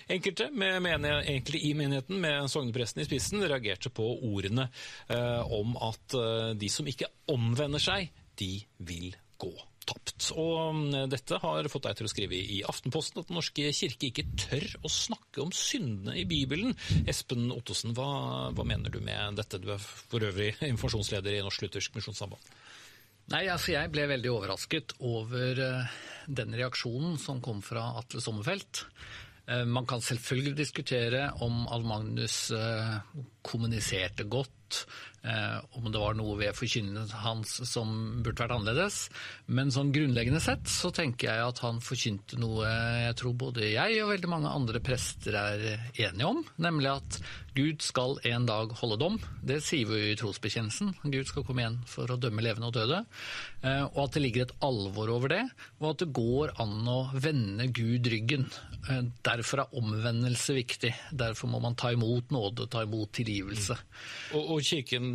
Enkelte 0.07 0.49
med 0.51 0.84
egentlig 0.87 1.63
i 1.67 1.73
menigheten, 1.77 2.19
med 2.21 2.49
sognepresten 2.51 3.03
i 3.03 3.07
spissen, 3.07 3.43
reagerte 3.43 3.91
på 3.93 4.05
ordene 4.25 4.69
eh, 5.09 5.53
om 5.53 5.77
at 5.81 6.17
eh, 6.17 6.51
de 6.59 6.71
som 6.71 6.87
ikke 6.87 7.11
omvender 7.31 7.83
seg, 7.83 8.11
de 8.39 8.57
vil 8.85 9.13
gå 9.41 9.53
tapt. 9.85 10.31
Og 10.33 10.75
mm, 10.75 10.93
dette 11.11 11.39
har 11.41 11.69
fått 11.71 11.87
deg 11.87 11.99
til 11.99 12.07
å 12.07 12.11
skrive 12.11 12.37
i 12.39 12.61
Aftenposten 12.67 13.21
at 13.21 13.29
Den 13.29 13.39
norske 13.39 13.69
kirke 13.75 14.09
ikke 14.09 14.27
tør 14.39 14.67
å 14.85 14.91
snakke 14.91 15.43
om 15.43 15.53
syndene 15.55 16.17
i 16.19 16.25
Bibelen. 16.29 16.75
Espen 17.09 17.51
Ottosen, 17.53 17.95
hva, 17.97 18.51
hva 18.55 18.67
mener 18.67 18.93
du 18.93 19.01
med 19.03 19.39
dette? 19.39 19.61
Du 19.61 19.71
er 19.75 19.81
for 19.81 20.25
øvrig 20.25 20.55
informasjonsleder 20.65 21.37
i 21.37 21.43
Norsk 21.45 21.65
Luthersk 21.65 21.97
Misjonssamband. 21.97 22.53
Nei, 23.33 23.47
altså 23.49 23.73
Jeg 23.73 23.89
ble 23.93 24.05
veldig 24.09 24.29
overrasket 24.29 24.97
over 25.01 25.57
uh, 25.57 25.93
den 26.29 26.53
reaksjonen 26.53 27.17
som 27.21 27.41
kom 27.41 27.63
fra 27.65 27.87
Atle 27.97 28.21
Sommerfelt. 28.21 28.83
Eh, 29.45 29.65
man 29.67 29.85
kan 29.85 30.01
selvfølgelig 30.01 30.57
diskutere 30.57 31.29
om 31.45 31.67
Al-Magnus 31.69 32.49
eh, 32.51 32.95
kommuniserte 33.45 34.25
godt, 34.25 34.85
om 35.75 35.87
det 35.89 36.01
var 36.01 36.17
noe 36.17 36.35
ved 36.37 36.53
forkynnelsen 36.57 37.23
hans 37.23 37.55
som 37.65 37.89
burde 38.25 38.43
vært 38.43 38.53
annerledes. 38.55 38.97
Men 39.47 39.73
sånn 39.73 39.93
grunnleggende 39.95 40.41
sett 40.43 40.69
så 40.69 40.91
tenker 40.93 41.31
jeg 41.31 41.47
at 41.49 41.61
han 41.65 41.81
forkynte 41.83 42.37
noe 42.41 42.69
jeg 43.05 43.17
tror 43.19 43.33
både 43.45 43.71
jeg 43.71 44.03
og 44.03 44.11
veldig 44.13 44.31
mange 44.31 44.53
andre 44.53 44.81
prester 44.85 45.37
er 45.39 45.65
enige 45.95 46.29
om, 46.29 46.43
nemlig 46.61 46.93
at 46.93 47.19
Gud 47.55 47.79
skal 47.85 48.17
en 48.27 48.45
dag 48.49 48.73
holde 48.81 48.97
dom. 48.99 49.17
Det 49.39 49.61
sier 49.63 49.87
vi 49.87 50.11
i 50.11 50.15
trosbekjennelsen. 50.19 50.91
Gud 51.07 51.29
skal 51.29 51.45
komme 51.47 51.63
igjen 51.63 51.77
for 51.87 52.11
å 52.11 52.17
dømme 52.19 52.43
levende 52.43 52.67
og 52.67 52.75
døde. 52.75 52.99
Eh, 53.63 53.85
og 53.85 54.01
at 54.03 54.17
det 54.17 54.23
ligger 54.25 54.43
et 54.43 54.55
alvor 54.65 55.13
over 55.13 55.31
det, 55.31 55.43
og 55.79 55.93
at 55.93 56.03
det 56.03 56.09
går 56.17 56.51
an 56.61 56.89
å 56.91 56.97
vende 57.13 57.69
Gud 57.71 58.09
ryggen. 58.11 58.49
Eh, 58.89 59.07
derfor 59.23 59.63
er 59.63 59.77
omvendelse 59.79 60.57
viktig. 60.57 60.91
Derfor 61.15 61.53
må 61.53 61.61
man 61.63 61.79
ta 61.79 61.93
imot 61.95 62.35
nåde, 62.35 62.67
ta 62.67 62.83
imot 62.83 63.13
tilgivelse. 63.15 63.79
Mm. 63.79 64.35
Og, 64.35 64.51
og 64.57 64.67
kirken, 64.67 65.07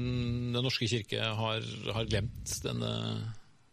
Den 0.55 0.65
norske 0.65 0.89
kirke 0.91 1.21
har, 1.21 1.67
har 1.95 2.09
glemt 2.11 2.57
denne 2.65 2.91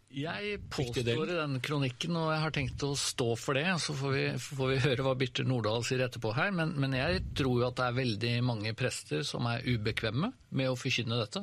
jeg 0.08 0.54
påstår 0.72 1.28
i 1.28 1.34
den 1.36 1.58
kronikken, 1.60 2.14
og 2.16 2.30
jeg 2.32 2.40
har 2.40 2.52
tenkt 2.56 2.82
å 2.86 2.94
stå 2.96 3.34
for 3.36 3.58
det. 3.58 3.66
Så 3.84 3.92
får 3.92 4.14
vi, 4.14 4.22
får 4.40 4.70
vi 4.70 4.78
høre 4.80 5.04
hva 5.04 5.12
Birte 5.20 5.44
Nordahl 5.44 5.84
sier 5.84 6.00
etterpå 6.06 6.32
her. 6.32 6.48
Men, 6.56 6.72
men, 6.80 6.96
jeg 6.96 7.20
tror 7.36 7.60
jo 7.60 7.66
at 7.66 7.76
det 7.76 7.84
er 7.84 7.98
veldig 7.98 8.30
mange 8.48 8.72
prester 8.78 9.20
som 9.28 9.44
er 9.50 9.66
ubekvemme 9.68 10.30
med 10.56 10.70
å 10.70 10.78
forkynne 10.80 11.18
dette. 11.20 11.42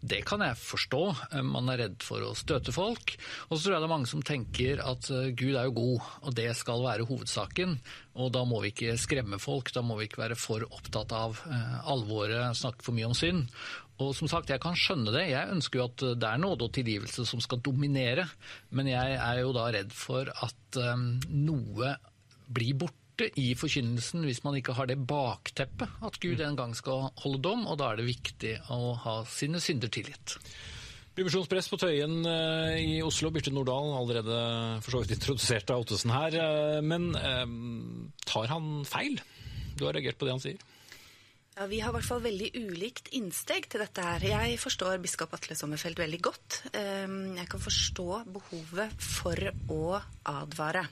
Det 0.00 0.22
kan 0.24 0.40
jeg 0.40 0.56
forstå. 0.56 1.02
Man 1.44 1.68
er 1.68 1.82
redd 1.82 1.98
for 2.06 2.24
å 2.24 2.32
støte 2.38 2.72
folk. 2.72 3.12
Og 3.50 3.58
så 3.58 3.60
tror 3.66 3.76
jeg 3.76 3.84
det 3.84 3.88
er 3.90 3.92
mange 3.92 4.10
som 4.10 4.24
tenker 4.24 4.80
at 4.80 5.10
eh, 5.12 5.28
Gud 5.36 5.52
er 5.52 5.68
jo 5.68 5.76
god, 5.76 6.06
og 6.24 6.38
det 6.38 6.48
skal 6.56 6.86
være 6.86 7.06
hovedsaken. 7.10 7.76
Og 8.18 8.32
da 8.32 8.46
må 8.48 8.62
vi 8.64 8.72
ikke 8.72 8.96
skremme 8.98 9.36
folk, 9.42 9.68
da 9.76 9.84
må 9.84 9.98
vi 10.00 10.08
ikke 10.08 10.24
være 10.24 10.38
for 10.40 10.64
opptatt 10.64 11.12
av 11.12 11.44
eh, 11.44 11.76
alvoret, 11.92 12.56
snakke 12.56 12.88
for 12.88 12.96
mye 12.96 13.12
om 13.12 13.18
synd. 13.20 13.52
Og 13.98 14.12
som 14.14 14.30
sagt, 14.30 14.52
jeg 14.52 14.62
kan 14.62 14.76
skjønne 14.78 15.10
det. 15.14 15.24
Jeg 15.32 15.50
ønsker 15.56 15.80
jo 15.80 15.88
at 15.88 16.04
det 16.22 16.28
er 16.28 16.38
nåde 16.38 16.68
og 16.68 16.74
tilgivelse 16.74 17.24
som 17.26 17.42
skal 17.42 17.62
dominere. 17.64 18.28
Men 18.70 18.90
jeg 18.92 19.18
er 19.18 19.40
jo 19.42 19.50
da 19.56 19.66
redd 19.74 19.90
for 19.94 20.30
at 20.30 20.78
um, 20.78 21.10
noe 21.34 21.96
blir 22.46 22.78
borte 22.78 23.26
i 23.34 23.50
forkynnelsen 23.58 24.22
hvis 24.22 24.44
man 24.44 24.54
ikke 24.60 24.76
har 24.78 24.86
det 24.86 25.00
bakteppet 25.10 26.04
at 26.06 26.20
Gud 26.22 26.38
en 26.38 26.58
gang 26.60 26.76
skal 26.78 27.08
holde 27.18 27.42
dom, 27.42 27.66
og 27.66 27.80
da 27.80 27.90
er 27.90 27.98
det 27.98 28.06
viktig 28.06 28.52
å 28.70 28.94
ha 29.02 29.16
sine 29.26 29.58
synder 29.58 29.90
tilgitt. 29.90 30.36
Divisjonspress 31.18 31.66
på 31.72 31.80
Tøyen 31.82 32.20
uh, 32.22 32.78
i 32.78 33.00
Oslo. 33.02 33.32
Birte 33.34 33.50
Nordahl, 33.50 33.90
allerede 33.98 34.38
for 34.86 34.94
så 34.94 35.02
vidt 35.02 35.18
introdusert 35.18 35.74
av 35.74 35.82
Ottesen 35.82 36.14
her. 36.14 36.38
Men 36.86 37.10
tar 38.22 38.46
han 38.54 38.86
feil? 38.86 39.18
Du 39.74 39.88
har 39.88 39.98
reagert 39.98 40.22
på 40.22 40.30
det 40.30 40.38
han 40.38 40.46
sier? 40.46 40.62
Ja, 41.58 41.66
Vi 41.66 41.80
har 41.82 41.90
i 41.90 41.96
hvert 41.96 42.06
fall 42.06 42.20
veldig 42.22 42.48
ulikt 42.54 43.08
innsteg 43.18 43.64
til 43.66 43.82
dette 43.82 44.02
her. 44.04 44.22
Jeg 44.22 44.58
forstår 44.62 45.00
biskop 45.02 45.32
Atle 45.34 45.56
Sommerfeld 45.58 45.98
veldig 45.98 46.20
godt. 46.22 46.58
Ehm, 46.78 47.34
jeg 47.34 47.48
kan 47.50 47.62
forstå 47.64 48.04
behovet 48.30 48.92
for 49.02 49.42
å 49.74 49.98
advare. 50.30 50.84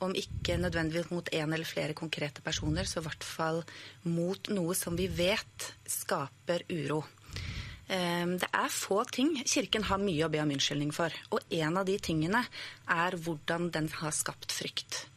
Om 0.00 0.14
ikke 0.16 0.56
nødvendigvis 0.56 1.10
mot 1.12 1.28
én 1.28 1.52
eller 1.52 1.68
flere 1.68 1.92
konkrete 1.92 2.40
personer, 2.40 2.88
så 2.88 3.02
i 3.02 3.04
hvert 3.04 3.26
fall 3.28 3.60
mot 4.08 4.48
noe 4.56 4.72
som 4.72 4.96
vi 4.96 5.10
vet 5.12 5.68
skaper 5.84 6.64
uro. 6.72 7.02
Ehm, 7.92 8.38
det 8.40 8.48
er 8.48 8.72
få 8.72 9.02
ting 9.12 9.36
Kirken 9.44 9.84
har 9.84 10.00
mye 10.00 10.24
å 10.24 10.32
be 10.32 10.40
om 10.40 10.48
unnskyldning 10.56 10.94
for. 10.96 11.12
Og 11.28 11.44
en 11.60 11.76
av 11.76 11.84
de 11.84 11.98
tingene 12.00 12.40
er 12.88 13.20
hvordan 13.20 13.68
den 13.70 13.92
har 14.00 14.16
skapt 14.16 14.48
frykt. 14.48 15.10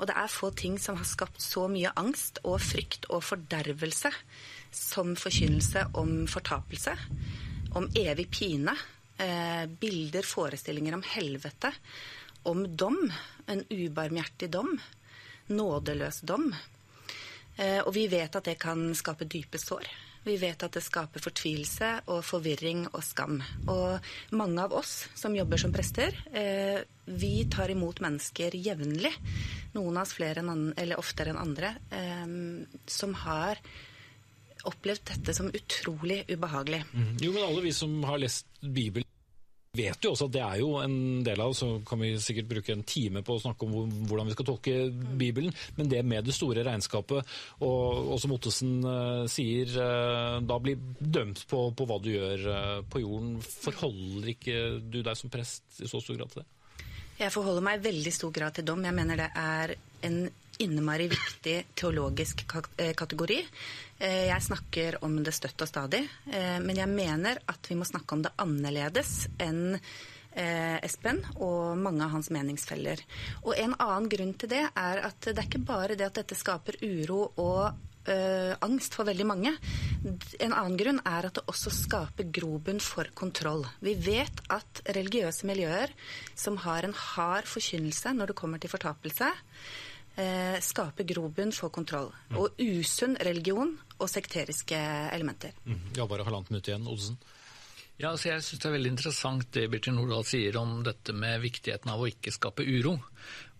Og 0.00 0.08
det 0.08 0.16
er 0.16 0.32
få 0.32 0.48
ting 0.56 0.78
som 0.80 0.96
har 0.96 1.04
skapt 1.04 1.42
så 1.44 1.66
mye 1.68 1.92
angst 2.00 2.40
og 2.48 2.56
frykt 2.64 3.04
og 3.12 3.20
fordervelse 3.26 4.10
som 4.72 5.12
forkynnelse 5.18 5.84
om 6.00 6.24
fortapelse, 6.30 6.94
om 7.76 7.88
evig 7.98 8.30
pine, 8.32 8.72
eh, 9.18 9.66
bilder, 9.66 10.24
forestillinger 10.24 10.96
om 10.96 11.04
helvete, 11.04 11.72
om 12.48 12.64
dom, 12.76 13.12
en 13.46 13.64
ubarmhjertig 13.70 14.50
dom. 14.50 14.80
nådeløs 15.50 16.20
dom. 16.20 16.54
Eh, 17.56 17.80
og 17.80 17.94
vi 17.94 18.06
vet 18.06 18.36
at 18.36 18.44
det 18.44 18.58
kan 18.58 18.94
skape 18.94 19.26
dype 19.26 19.58
sår. 19.58 19.88
Vi 20.26 20.36
vet 20.36 20.62
at 20.62 20.76
det 20.76 20.82
skaper 20.84 21.22
fortvilelse 21.24 21.90
og 22.12 22.22
forvirring 22.28 22.84
og 22.90 23.02
skam. 23.04 23.38
Og 23.72 24.36
mange 24.36 24.60
av 24.62 24.74
oss 24.76 25.06
som 25.16 25.36
jobber 25.36 25.60
som 25.60 25.72
prester, 25.72 26.16
eh, 26.32 26.82
vi 27.06 27.46
tar 27.50 27.72
imot 27.72 28.02
mennesker 28.04 28.54
jevnlig. 28.54 29.14
Noen 29.74 29.96
av 29.96 30.04
oss 30.04 30.16
flere 30.18 30.44
enn 30.44 30.74
eller 30.76 31.00
oftere 31.00 31.32
enn 31.32 31.40
andre, 31.40 31.74
eh, 31.90 32.26
som 32.86 33.14
har 33.14 33.62
opplevd 34.68 35.06
dette 35.14 35.34
som 35.34 35.48
utrolig 35.48 36.24
ubehagelig. 36.28 36.84
Mm. 36.92 37.16
Jo, 37.20 37.32
men 37.32 37.46
alle 37.46 37.64
vi 37.64 37.72
som 37.72 37.96
har 38.04 38.20
lest 38.20 38.46
Bibelen 38.60 39.09
vet 39.76 40.02
jo 40.02 40.10
også 40.14 40.26
at 40.26 40.34
det 40.34 40.42
er 40.42 40.60
jo 40.60 40.70
en 40.82 41.22
del 41.26 41.40
av 41.42 41.52
så 41.54 41.68
kan 41.86 42.00
vi 42.02 42.10
sikkert 42.22 42.48
bruke 42.50 42.74
en 42.74 42.82
time 42.86 43.22
på 43.26 43.36
å 43.36 43.42
snakke 43.42 43.66
om 43.66 43.92
hvordan 44.10 44.30
vi 44.30 44.34
skal 44.34 44.48
tolke 44.48 44.74
Bibelen, 44.90 45.54
men 45.78 45.90
det 45.90 46.02
med 46.02 46.26
det 46.26 46.34
store 46.34 46.64
regnskapet, 46.66 47.34
og, 47.62 48.10
og 48.10 48.18
som 48.22 48.34
Ottesen 48.34 48.72
uh, 48.82 49.24
sier, 49.30 49.70
uh, 49.78 50.40
da 50.42 50.58
blir 50.62 50.80
dømt 50.98 51.44
på, 51.50 51.68
på 51.76 51.86
hva 51.86 52.00
du 52.02 52.10
gjør 52.12 52.46
uh, 52.50 52.80
på 52.90 53.04
jorden. 53.04 53.36
Forholder 53.46 54.32
ikke 54.34 54.58
du 54.82 55.02
deg 55.06 55.18
som 55.18 55.30
prest 55.32 55.78
i 55.78 55.90
så 55.90 56.02
stor 56.02 56.18
grad 56.18 56.34
til 56.34 56.42
det? 56.42 56.48
Jeg 57.20 57.34
forholder 57.34 57.62
meg 57.62 57.78
i 57.78 57.84
veldig 57.90 58.14
stor 58.16 58.34
grad 58.34 58.56
til 58.56 58.66
dom. 58.66 58.82
Jeg 58.88 58.96
mener 58.96 59.20
det 59.20 59.30
er 59.38 59.76
en 60.08 60.22
innmari 60.60 61.08
viktig 61.10 61.56
teologisk 61.78 62.44
kategori. 62.96 63.40
Eh, 63.98 64.26
jeg 64.28 64.46
snakker 64.46 65.00
om 65.04 65.18
det 65.24 65.34
støtt 65.36 65.60
og 65.64 65.68
stadig, 65.68 66.04
eh, 66.32 66.56
men 66.62 66.76
jeg 66.76 66.88
mener 66.88 67.40
at 67.48 67.68
vi 67.68 67.76
må 67.78 67.88
snakke 67.88 68.16
om 68.16 68.24
det 68.24 68.32
annerledes 68.40 69.28
enn 69.40 69.76
eh, 69.76 70.78
Espen 70.84 71.20
og 71.36 71.76
mange 71.80 72.04
av 72.06 72.14
hans 72.14 72.30
meningsfeller. 72.32 73.02
Og 73.44 73.54
en 73.56 73.76
annen 73.76 74.08
grunn 74.12 74.34
til 74.40 74.52
det 74.52 74.64
er 74.68 75.04
at 75.10 75.20
det 75.28 75.36
er 75.36 75.48
ikke 75.48 75.64
bare 75.68 75.98
det 75.98 76.08
at 76.08 76.20
dette 76.22 76.38
skaper 76.38 76.80
uro 76.84 77.30
og 77.36 77.86
Uh, 78.08 78.56
angst 78.64 78.94
for 78.96 79.04
veldig 79.04 79.26
mange. 79.28 79.50
En 80.40 80.54
annen 80.56 80.78
grunn 80.80 81.02
er 81.04 81.26
at 81.28 81.36
det 81.36 81.42
også 81.52 81.68
skaper 81.74 82.30
grobunn 82.32 82.80
for 82.80 83.10
kontroll. 83.14 83.66
Vi 83.84 83.92
vet 83.92 84.40
at 84.48 84.80
religiøse 84.96 85.44
miljøer 85.46 85.92
som 86.32 86.56
har 86.64 86.88
en 86.88 86.96
hard 86.96 87.46
forkynnelse 87.46 88.14
når 88.16 88.32
det 88.32 88.38
kommer 88.40 88.62
til 88.62 88.72
fortapelse, 88.72 89.28
skaper 90.60 91.06
grobunn 91.08 91.52
for 91.56 91.72
kontroll. 91.72 92.10
Mm. 92.28 92.38
Og 92.42 92.58
usunn 92.60 93.14
religion 93.24 93.70
og 93.96 94.08
sekteriske 94.10 94.78
elementer. 95.14 95.54
Mm. 95.64 95.94
Ja, 95.96 96.04
bare 96.10 96.26
halvannet 96.26 96.50
minutt 96.52 96.68
igjen, 96.68 96.88
Odsen. 96.90 97.16
Ja, 98.00 98.10
altså 98.14 98.30
jeg 98.30 98.42
synes 98.42 98.60
Det 98.62 98.68
er 98.68 98.76
veldig 98.78 98.92
interessant 98.94 99.50
det 99.52 99.66
Birtin 99.68 99.98
Nordahl 99.98 100.24
sier 100.24 100.56
om 100.56 100.78
dette 100.86 101.12
med 101.12 101.42
viktigheten 101.42 101.90
av 101.92 102.00
å 102.00 102.08
ikke 102.08 102.32
skape 102.32 102.64
uro. 102.64 102.96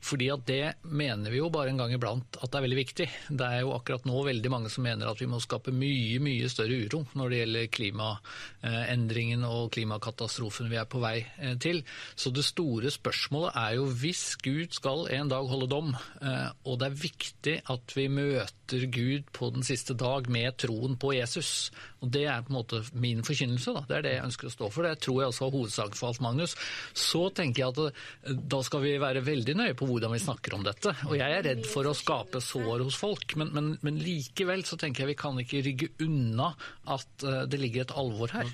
Fordi 0.00 0.30
at 0.32 0.44
det 0.48 0.62
mener 0.88 1.32
vi 1.32 1.40
jo 1.42 1.50
bare 1.52 1.72
en 1.72 1.80
gang 1.80 1.92
iblant 1.94 2.38
at 2.40 2.48
det 2.48 2.58
er 2.58 2.64
veldig 2.64 2.78
viktig. 2.78 3.06
Det 3.28 3.46
er 3.46 3.64
jo 3.64 3.74
akkurat 3.76 4.06
nå 4.08 4.22
veldig 4.26 4.52
mange 4.52 4.72
som 4.72 4.84
mener 4.86 5.10
at 5.10 5.20
vi 5.20 5.28
må 5.30 5.40
skape 5.42 5.74
mye 5.74 6.20
mye 6.22 6.48
større 6.52 6.78
uro 6.86 7.02
når 7.18 7.32
det 7.32 7.40
gjelder 7.40 7.70
klimaendringen 7.76 9.44
og 9.48 9.70
klimakatastrofen 9.74 10.70
vi 10.72 10.78
er 10.80 10.88
på 10.90 11.02
vei 11.02 11.18
eh, 11.40 11.56
til. 11.60 11.82
Så 12.16 12.32
det 12.34 12.46
store 12.48 12.92
spørsmålet 12.92 13.56
er 13.60 13.76
jo 13.78 13.88
hvis 14.00 14.24
Gud 14.40 14.76
skal 14.76 15.06
en 15.12 15.32
dag 15.32 15.50
holde 15.50 15.68
dom, 15.70 15.92
eh, 16.22 16.48
og 16.64 16.80
det 16.80 16.88
er 16.88 17.02
viktig 17.04 17.56
at 17.74 17.96
vi 17.96 18.08
møter 18.12 18.86
Gud 18.92 19.28
på 19.36 19.50
den 19.54 19.66
siste 19.66 19.96
dag 19.98 20.30
med 20.32 20.56
troen 20.62 20.96
på 21.00 21.12
Jesus, 21.16 21.70
og 22.00 22.12
det 22.14 22.24
er 22.30 22.44
på 22.46 22.54
en 22.54 22.60
måte 22.60 22.82
min 22.96 23.24
forkynnelse, 23.26 23.74
da. 23.76 23.84
det 23.88 23.98
er 23.98 24.06
det 24.06 24.16
jeg 24.16 24.28
ønsker 24.30 24.48
å 24.48 24.54
stå 24.54 24.70
for, 24.72 24.86
det 24.86 25.02
tror 25.04 25.20
jeg 25.20 25.32
også 25.34 25.46
var 25.46 25.56
hovedsaken 25.58 25.98
for 26.00 26.10
Alf 26.10 26.22
Magnus, 26.24 26.56
så 26.96 27.26
tenker 27.34 27.64
jeg 27.64 27.74
at 27.74 27.82
eh, 27.90 28.40
da 28.50 28.62
skal 28.66 28.84
vi 28.86 28.96
være 29.02 29.24
veldig 29.26 29.58
nøye 29.60 29.76
på 29.78 29.89
hvordan 29.90 30.14
vi 30.14 30.22
snakker 30.22 30.56
om 30.56 30.64
dette. 30.66 30.94
Og 31.08 31.16
jeg 31.18 31.36
er 31.36 31.46
redd 31.46 31.66
for 31.68 31.88
å 31.88 31.96
skape 31.96 32.42
sår 32.44 32.84
hos 32.86 32.98
folk, 33.00 33.36
men, 33.40 33.52
men, 33.56 33.70
men 33.86 34.00
likevel 34.00 34.64
så 34.68 34.78
tenker 34.80 35.04
jeg 35.04 35.12
vi 35.14 35.20
kan 35.20 35.38
ikke 35.42 35.62
rygge 35.66 35.92
unna 36.06 36.52
at 36.90 37.26
uh, 37.26 37.42
det 37.50 37.60
ligger 37.60 37.86
et 37.86 37.96
alvor 38.00 38.32
her. 38.34 38.50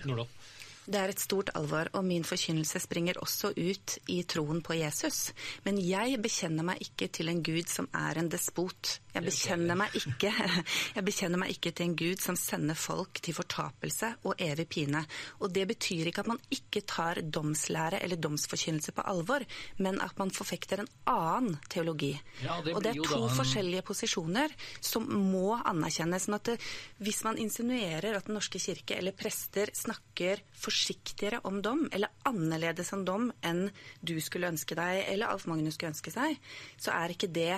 Det 0.87 0.99
er 1.01 1.11
et 1.11 1.22
stort 1.22 1.51
alvor, 1.59 1.88
og 1.99 2.05
min 2.07 2.25
forkynnelse 2.27 2.79
springer 2.85 3.18
også 3.18 3.51
ut 3.57 3.96
i 4.12 4.20
troen 4.29 4.61
på 4.62 4.77
Jesus. 4.79 5.33
Men 5.64 5.81
jeg 5.83 6.20
bekjenner 6.22 6.66
meg 6.68 6.83
ikke 6.85 7.09
til 7.11 7.33
en 7.33 7.42
gud 7.42 7.66
som 7.70 7.88
er 7.90 8.20
en 8.20 8.31
despot. 8.31 9.01
Jeg 9.16 9.25
bekjenner 9.27 9.79
meg 9.79 9.96
ikke, 9.99 10.31
jeg 10.96 11.07
bekjenner 11.07 11.42
meg 11.42 11.57
ikke 11.57 11.72
til 11.72 11.88
en 11.88 11.96
gud 11.99 12.22
som 12.22 12.38
sender 12.38 12.79
folk 12.79 13.18
til 13.25 13.35
fortapelse 13.35 14.12
og 14.29 14.38
evig 14.46 14.68
pine. 14.77 15.03
Og 15.40 15.51
det 15.57 15.64
betyr 15.72 16.12
ikke 16.12 16.22
at 16.22 16.31
man 16.31 16.42
ikke 16.55 16.85
tar 16.87 17.22
domslære 17.22 18.03
eller 18.05 18.20
domsforkynnelse 18.22 18.94
på 18.94 19.07
alvor, 19.11 19.42
men 19.83 19.99
at 20.05 20.14
man 20.20 20.31
forfekter 20.31 20.85
en 20.85 20.92
annen 21.11 21.59
teologi. 21.72 22.12
Ja, 22.44 22.61
det 22.62 22.77
og 22.77 22.85
det 22.85 22.94
er 22.94 23.03
to 23.03 23.25
en... 23.25 23.35
forskjellige 23.40 23.87
posisjoner 23.90 24.55
som 24.79 25.09
må 25.09 25.57
anerkjennes. 25.59 26.29
sånn 26.29 26.38
at 26.38 26.53
det, 26.53 26.59
Hvis 27.03 27.25
man 27.27 27.38
insinuerer 27.42 28.14
at 28.14 28.27
Den 28.27 28.37
norske 28.38 28.61
kirke 28.61 28.96
eller 28.99 29.14
prester 29.16 29.70
snakker 29.75 30.42
for 30.55 30.76
forsiktigere 30.77 31.41
om 31.49 31.62
dom, 31.62 31.89
eller 31.93 32.12
annerledes 32.29 32.93
om 32.93 33.05
dom 33.05 33.31
enn 33.47 33.69
du 34.01 34.17
skulle 34.21 34.51
ønske 34.53 34.77
deg, 34.77 35.05
eller 35.09 35.33
Alf 35.33 35.47
Magnus 35.49 35.77
skulle 35.79 35.95
ønske 35.95 36.12
seg, 36.12 36.37
så 36.77 36.93
er 36.93 37.15
ikke 37.15 37.33
det 37.33 37.57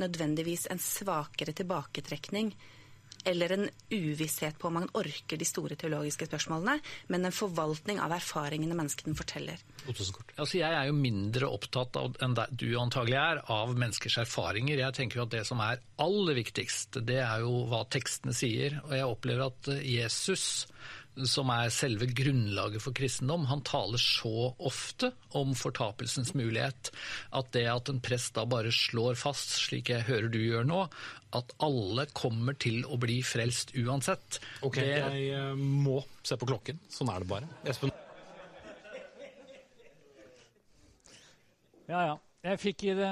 nødvendigvis 0.00 0.68
en 0.70 0.80
svakere 0.80 1.52
tilbaketrekning 1.56 2.54
eller 3.24 3.52
en 3.52 3.66
uvisshet 3.90 4.58
på 4.58 4.68
om 4.70 4.78
man 4.78 4.86
orker 4.96 5.36
de 5.36 5.44
store 5.44 5.76
teologiske 5.76 6.24
spørsmålene, 6.24 6.78
men 7.12 7.26
en 7.28 7.34
forvaltning 7.34 8.00
av 8.00 8.14
erfaringene 8.16 8.76
menneskene 8.78 9.16
forteller. 9.18 9.60
Altså, 9.90 10.56
jeg 10.56 10.70
er 10.70 10.88
jo 10.88 10.96
mindre 10.96 11.50
opptatt 11.52 11.98
av, 12.00 12.16
enn 12.24 12.38
du 12.50 12.68
antagelig 12.80 13.18
er, 13.20 13.42
av 13.52 13.74
menneskers 13.76 14.22
erfaringer. 14.24 14.80
Jeg 14.80 14.96
tenker 14.96 15.20
jo 15.20 15.26
at 15.26 15.34
det 15.34 15.44
som 15.48 15.60
er 15.64 15.82
aller 16.00 16.40
viktigst, 16.40 17.02
det 17.04 17.20
er 17.20 17.44
jo 17.44 17.66
hva 17.68 17.84
tekstene 17.92 18.32
sier. 18.36 18.80
Og 18.86 18.96
jeg 18.96 19.12
opplever 19.12 19.50
at 19.50 19.72
Jesus 19.84 20.46
som 21.28 21.50
er 21.52 21.72
selve 21.74 22.06
grunnlaget 22.16 22.82
for 22.82 22.96
kristendom, 22.96 23.46
han 23.50 23.62
taler 23.66 24.00
så 24.00 24.50
ofte 24.58 25.10
om 25.36 25.54
fortapelsens 25.58 26.32
mulighet 26.38 26.92
at 27.36 27.50
det 27.56 27.66
at 27.70 27.90
en 27.92 28.00
prest 28.04 28.34
da 28.38 28.46
bare 28.48 28.72
slår 28.74 29.18
fast, 29.20 29.56
slik 29.66 29.90
jeg 29.92 30.06
hører 30.08 30.30
du 30.32 30.38
gjør 30.40 30.68
nå, 30.68 30.84
at 31.36 31.54
alle 31.62 32.06
kommer 32.16 32.56
til 32.58 32.84
å 32.86 32.98
bli 33.00 33.20
frelst 33.26 33.74
uansett 33.78 34.40
Ok, 34.66 34.80
det... 34.80 34.86
jeg 34.98 35.26
eh, 35.36 35.54
må 35.58 36.00
se 36.26 36.38
på 36.38 36.48
klokken. 36.48 36.80
Sånn 36.90 37.10
er 37.12 37.22
det 37.22 37.30
bare. 37.30 37.50
Espen? 37.70 37.92
Ja, 41.90 42.06
ja. 42.06 42.18
Jeg 42.40 42.56
fikk 42.62 42.86
i 42.88 42.92
det, 42.96 43.10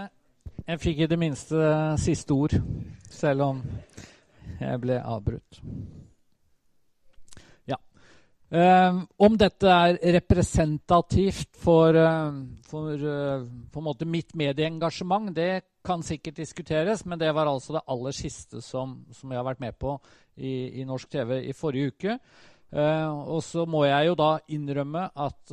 jeg 0.65 0.81
fikk 0.81 1.01
i 1.05 1.09
det 1.11 1.19
minste 1.21 1.59
siste 2.01 2.33
ord, 2.33 2.55
selv 3.13 3.45
om 3.45 3.63
jeg 4.59 4.81
ble 4.81 4.97
avbrutt. 5.03 5.59
Uh, 8.49 9.03
om 9.21 9.35
dette 9.37 9.69
er 9.69 9.99
representativt 10.15 11.51
for, 11.61 11.93
uh, 11.93 12.39
for 12.65 12.95
uh, 12.97 14.07
mitt 14.09 14.33
medieengasjement, 14.33 15.35
det 15.37 15.67
kan 15.85 16.01
sikkert 16.01 16.41
diskuteres, 16.41 17.05
men 17.05 17.21
det 17.21 17.29
var 17.37 17.51
altså 17.51 17.77
det 17.77 17.85
aller 17.93 18.17
siste 18.17 18.63
som, 18.65 19.03
som 19.13 19.29
jeg 19.29 19.37
har 19.37 19.45
vært 19.51 19.61
med 19.61 19.77
på 19.77 19.99
i, 20.41 20.81
i 20.81 20.87
norsk 20.89 21.11
TV 21.13 21.43
i 21.45 21.53
forrige 21.53 21.93
uke. 21.93 22.19
og 22.73 23.43
så 23.43 23.65
må 23.65 23.85
jeg 23.85 24.07
jo 24.07 24.17
da 24.21 24.31
innrømme 24.53 25.07
at 25.17 25.53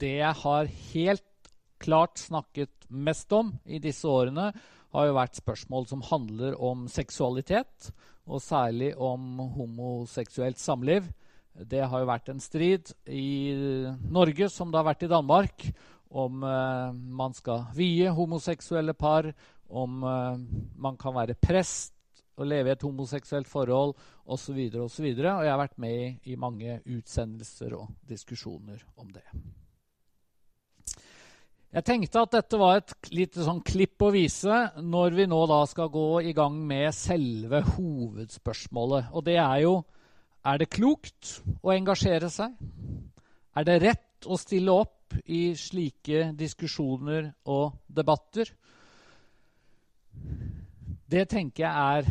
det 0.00 0.16
jeg 0.18 0.34
har 0.42 0.68
helt 0.92 1.48
klart 1.80 2.18
snakket 2.20 2.88
mest 2.88 3.32
om 3.32 3.54
i 3.64 3.80
disse 3.80 4.08
årene, 4.08 4.52
har 4.92 5.08
jo 5.08 5.16
vært 5.16 5.40
spørsmål 5.40 5.88
som 5.88 6.04
handler 6.04 6.56
om 6.60 6.86
seksualitet, 6.88 7.90
og 8.28 8.42
særlig 8.44 8.94
om 8.96 9.38
homoseksuelt 9.56 10.60
samliv. 10.60 11.08
Det 11.66 11.82
har 11.82 12.02
jo 12.02 12.08
vært 12.08 12.28
en 12.30 12.40
strid 12.42 12.92
i 13.10 13.54
Norge, 14.06 14.48
som 14.52 14.70
det 14.70 14.78
har 14.78 14.86
vært 14.86 15.06
i 15.06 15.10
Danmark, 15.10 15.64
om 16.08 16.42
eh, 16.46 16.90
man 16.94 17.34
skal 17.36 17.66
vie 17.76 18.10
homoseksuelle 18.14 18.94
par, 18.94 19.30
om 19.68 20.02
eh, 20.06 20.38
man 20.78 20.98
kan 21.00 21.16
være 21.16 21.36
prest 21.40 21.94
og 22.38 22.46
leve 22.46 22.70
i 22.70 22.76
et 22.76 22.84
homoseksuelt 22.86 23.48
forhold 23.50 23.96
osv. 24.24 24.58
Og, 24.78 24.84
Og, 24.84 24.90
og 24.92 25.44
jeg 25.44 25.52
har 25.52 25.58
vært 25.60 25.78
med 25.82 25.96
i, 25.98 26.32
i 26.32 26.36
mange 26.38 26.78
utsendelser 26.86 27.74
og 27.74 27.90
diskusjoner 28.08 28.84
om 28.96 29.10
det. 29.10 29.26
Jeg 31.68 31.84
tenkte 31.84 32.22
at 32.24 32.32
dette 32.32 32.56
var 32.56 32.78
et 32.78 32.94
lite 33.12 33.44
sånn 33.44 33.60
klipp 33.60 34.00
å 34.00 34.12
vise 34.14 34.62
når 34.80 35.18
vi 35.18 35.26
nå 35.28 35.40
da 35.50 35.58
skal 35.68 35.90
gå 35.92 36.22
i 36.30 36.32
gang 36.32 36.54
med 36.64 36.94
selve 36.96 37.60
hovedspørsmålet. 37.74 39.10
Og 39.12 39.26
det 39.26 39.36
er 39.36 39.66
jo 39.66 39.74
er 40.48 40.60
det 40.60 40.70
klokt 40.72 41.38
å 41.60 41.72
engasjere 41.74 42.30
seg? 42.32 42.54
Er 43.58 43.66
det 43.66 43.80
rett 43.82 44.28
å 44.28 44.38
stille 44.40 44.72
opp 44.72 45.16
i 45.28 45.52
slike 45.58 46.30
diskusjoner 46.38 47.30
og 47.48 47.78
debatter? 47.88 48.50
Det 51.08 51.24
tenker 51.30 51.64
jeg 51.64 52.00
er, 52.00 52.10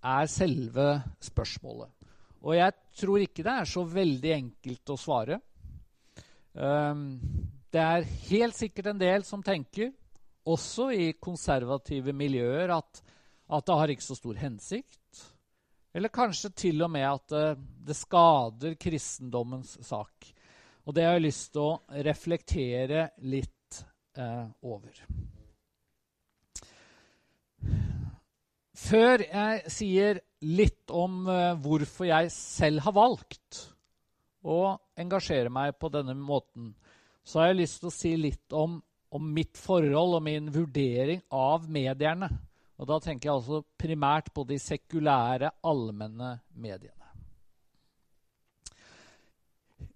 er 0.00 0.30
selve 0.32 0.88
spørsmålet. 1.24 1.90
Og 2.44 2.56
jeg 2.58 2.76
tror 3.00 3.24
ikke 3.24 3.44
det 3.44 3.56
er 3.60 3.68
så 3.68 3.84
veldig 3.88 4.32
enkelt 4.34 4.92
å 4.92 5.00
svare. 5.00 5.40
Um, 6.52 7.20
det 7.72 7.82
er 7.82 8.08
helt 8.28 8.56
sikkert 8.56 8.92
en 8.92 9.00
del 9.00 9.24
som 9.26 9.42
tenker 9.42 9.90
også 10.44 10.90
i 10.92 11.06
konservative 11.16 12.12
miljøer, 12.12 12.70
at, 12.76 13.00
at 13.48 13.66
det 13.66 13.78
har 13.80 13.92
ikke 13.94 14.04
så 14.04 14.16
stor 14.18 14.36
hensikt. 14.38 15.24
Eller 15.94 16.10
kanskje 16.10 16.50
til 16.58 16.82
og 16.82 16.90
med 16.90 17.06
at 17.06 17.28
det, 17.30 17.44
det 17.86 17.96
skader 17.96 18.74
kristendommens 18.80 19.76
sak. 19.86 20.32
Og 20.84 20.96
det 20.96 21.06
har 21.06 21.16
jeg 21.16 21.28
lyst 21.28 21.52
til 21.54 21.68
å 21.68 22.02
reflektere 22.04 23.06
litt 23.24 23.78
eh, 24.18 24.46
over. 24.66 24.98
Før 28.74 29.22
jeg 29.22 29.70
sier 29.72 30.18
litt 30.44 30.90
om 30.92 31.22
eh, 31.30 31.52
hvorfor 31.62 32.10
jeg 32.10 32.32
selv 32.34 32.84
har 32.84 32.96
valgt 32.96 33.62
å 34.44 34.74
engasjere 35.00 35.52
meg 35.52 35.78
på 35.80 35.88
denne 35.94 36.16
måten, 36.18 36.74
så 37.24 37.40
har 37.40 37.52
jeg 37.52 37.62
lyst 37.62 37.80
til 37.80 37.88
å 37.88 37.94
si 37.94 38.12
litt 38.20 38.52
om, 38.52 38.76
om 39.14 39.30
mitt 39.32 39.56
forhold 39.56 40.18
og 40.18 40.26
min 40.26 40.50
vurdering 40.52 41.22
av 41.32 41.64
medierne. 41.70 42.28
Og 42.78 42.88
da 42.90 42.98
tenker 43.02 43.28
jeg 43.28 43.38
altså 43.38 43.62
primært 43.78 44.32
på 44.34 44.44
de 44.48 44.58
sekulære, 44.58 45.52
allmenne 45.62 46.38
mediene. 46.58 47.10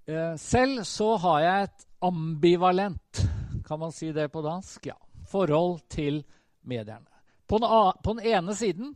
Uh, 0.09 0.39
selv 0.41 0.85
så 0.89 1.11
har 1.21 1.41
jeg 1.45 1.69
et 1.69 1.87
ambivalent, 2.07 3.23
kan 3.67 3.81
man 3.83 3.93
si 3.93 4.13
det 4.15 4.31
på 4.33 4.43
dansk, 4.45 4.87
ja, 4.87 4.97
forhold 5.29 5.83
til 5.91 6.23
medierne. 6.63 7.09
På 7.49 7.59
den, 7.59 8.21
ene 8.21 8.55
siden 8.55 8.95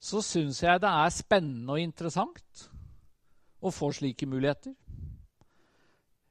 så 0.00 0.20
syns 0.22 0.62
jeg 0.62 0.80
det 0.82 0.90
er 0.90 1.14
spennende 1.14 1.74
og 1.74 1.82
interessant 1.82 2.68
å 3.62 3.70
få 3.74 3.90
slike 3.94 4.26
muligheter. 4.26 4.74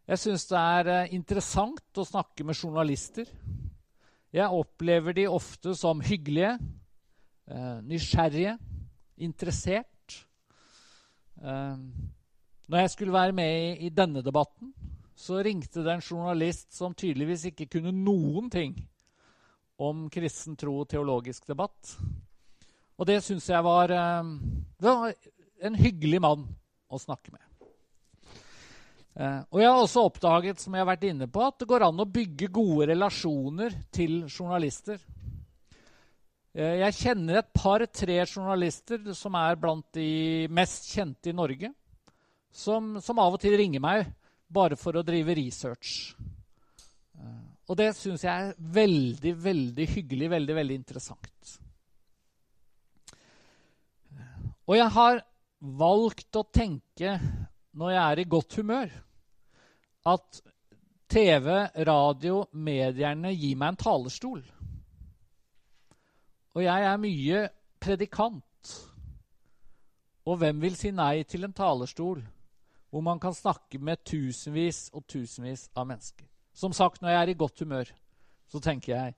Jeg 0.08 0.20
syns 0.20 0.46
det 0.48 0.60
er 0.60 0.90
eh, 0.92 1.14
interessant 1.16 2.00
å 2.00 2.06
snakke 2.08 2.46
med 2.48 2.56
journalister. 2.56 3.28
Jeg 4.36 4.52
opplever 4.52 5.16
de 5.16 5.24
ofte 5.32 5.72
som 5.78 6.02
hyggelige, 6.04 6.58
eh, 7.48 7.78
nysgjerrige, 7.88 8.58
interessert. 9.18 10.18
Eh, 11.42 11.78
når 12.68 12.84
jeg 12.84 12.90
skulle 12.92 13.14
være 13.14 13.32
med 13.32 13.78
i 13.80 13.90
denne 13.90 14.22
debatten, 14.22 14.74
så 15.16 15.40
ringte 15.44 15.82
det 15.84 15.94
en 15.94 16.04
journalist 16.04 16.74
som 16.76 16.94
tydeligvis 16.94 17.48
ikke 17.50 17.70
kunne 17.78 17.96
noen 17.96 18.52
ting 18.52 18.76
om 19.80 20.10
kristen 20.10 20.58
tro 20.60 20.76
og 20.82 20.90
teologisk 20.90 21.48
debatt. 21.48 21.96
Og 22.98 23.08
det 23.08 23.24
syns 23.24 23.48
jeg 23.50 23.64
var, 23.64 23.88
Det 23.88 24.84
var, 24.84 25.14
en 25.62 25.76
hyggelig 25.76 26.22
mann 26.22 26.46
å 26.90 27.00
snakke 27.02 27.32
med. 27.32 27.47
Eh, 29.18 29.38
og 29.50 29.62
jeg 29.62 29.70
har 29.72 29.80
også 29.82 30.04
oppdaget 30.06 30.62
som 30.62 30.76
jeg 30.76 30.84
har 30.84 30.92
vært 30.92 31.08
inne 31.10 31.26
på, 31.32 31.42
at 31.42 31.58
det 31.58 31.68
går 31.70 31.88
an 31.88 32.04
å 32.04 32.06
bygge 32.06 32.52
gode 32.54 32.92
relasjoner 32.92 33.74
til 33.94 34.20
journalister. 34.30 35.00
Eh, 36.54 36.84
jeg 36.84 36.98
kjenner 37.00 37.40
et 37.40 37.50
par-tre 37.58 38.20
journalister 38.28 39.10
som 39.18 39.38
er 39.40 39.58
blant 39.58 39.88
de 39.98 40.46
mest 40.54 40.92
kjente 40.94 41.32
i 41.32 41.36
Norge, 41.38 41.72
som, 42.54 43.00
som 43.02 43.24
av 43.24 43.40
og 43.40 43.42
til 43.42 43.58
ringer 43.58 43.82
meg 43.82 44.06
bare 44.54 44.78
for 44.78 45.00
å 45.00 45.06
drive 45.06 45.34
research. 45.38 46.14
Og 47.68 47.76
det 47.76 47.90
syns 47.98 48.22
jeg 48.24 48.32
er 48.32 48.54
veldig, 48.56 49.34
veldig 49.44 49.88
hyggelig, 49.92 50.30
veldig, 50.32 50.54
veldig 50.62 50.78
interessant. 50.78 51.58
Og 54.68 54.78
jeg 54.78 54.88
har 54.94 55.20
valgt 55.82 56.40
å 56.40 56.46
tenke, 56.54 57.18
når 57.76 57.92
jeg 57.92 58.02
er 58.06 58.22
i 58.22 58.30
godt 58.30 58.58
humør, 58.62 58.88
at 60.08 60.42
TV, 61.08 61.48
radio, 61.88 62.42
medierne 62.52 63.32
gir 63.36 63.60
meg 63.60 63.74
en 63.74 63.80
talerstol. 63.82 64.42
Og 66.56 66.64
jeg 66.64 66.88
er 66.90 67.02
mye 67.02 67.44
predikant. 67.84 68.74
Og 70.28 70.40
hvem 70.42 70.60
vil 70.64 70.76
si 70.76 70.92
nei 70.92 71.22
til 71.28 71.48
en 71.48 71.56
talerstol 71.56 72.24
hvor 72.88 73.04
man 73.04 73.20
kan 73.20 73.36
snakke 73.36 73.80
med 73.84 74.04
tusenvis 74.08 74.88
og 74.96 75.06
tusenvis 75.08 75.68
av 75.76 75.88
mennesker? 75.90 76.28
Som 76.56 76.74
sagt, 76.74 77.02
når 77.02 77.14
jeg 77.14 77.22
er 77.22 77.32
i 77.32 77.38
godt 77.38 77.60
humør, 77.60 77.92
så 78.48 78.60
tenker 78.64 78.94
jeg 78.96 79.16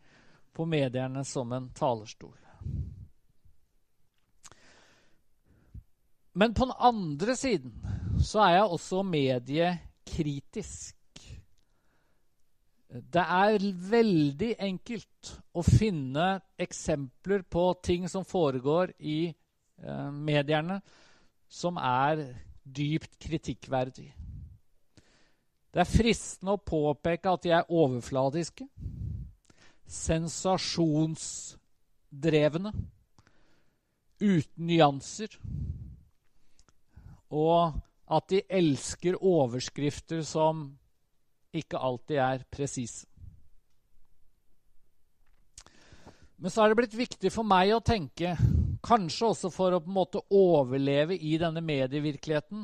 på 0.53 0.65
medierne 0.65 1.23
som 1.25 1.53
en 1.53 1.69
talerstol. 1.77 2.35
Men 6.33 6.53
på 6.53 6.65
den 6.65 6.75
andre 6.79 7.35
siden 7.35 7.73
så 8.23 8.41
er 8.43 8.57
jeg 8.57 8.73
også 8.75 9.03
mediekritisk. 10.09 10.95
Det 12.89 13.21
er 13.21 13.59
veldig 13.89 14.55
enkelt 14.59 15.39
å 15.53 15.61
finne 15.61 16.41
eksempler 16.57 17.43
på 17.45 17.73
ting 17.83 18.09
som 18.09 18.25
foregår 18.25 18.91
i 18.99 19.27
eh, 19.29 20.11
medierne, 20.11 20.81
som 21.47 21.77
er 21.77 22.35
dypt 22.63 23.19
kritikkverdig. 23.21 24.15
Det 25.69 25.79
er 25.79 25.85
fristende 25.85 26.51
å 26.53 26.57
påpeke 26.57 27.29
at 27.29 27.43
de 27.43 27.49
er 27.53 27.63
overfladiske, 27.69 28.67
sensasjonsdrevne, 29.85 32.73
uten 34.19 34.65
nyanser, 34.65 35.39
og 37.29 37.73
at 38.09 38.29
de 38.31 38.41
elsker 38.49 39.19
overskrifter 39.21 40.23
som 40.25 40.65
ikke 41.55 41.77
alltid 41.77 42.17
er 42.21 42.43
presise. 42.51 43.05
Men 46.39 46.53
så 46.53 46.63
er 46.63 46.71
det 46.71 46.79
blitt 46.79 46.95
viktig 46.95 47.31
for 47.33 47.43
meg 47.43 47.73
å 47.75 47.81
tenke, 47.83 48.31
kanskje 48.85 49.31
også 49.33 49.49
for 49.51 49.75
å 49.75 49.81
på 49.83 49.91
en 49.91 49.97
måte 49.97 50.21
overleve 50.31 51.17
i 51.17 51.33
denne 51.41 51.61
medievirkeligheten, 51.65 52.63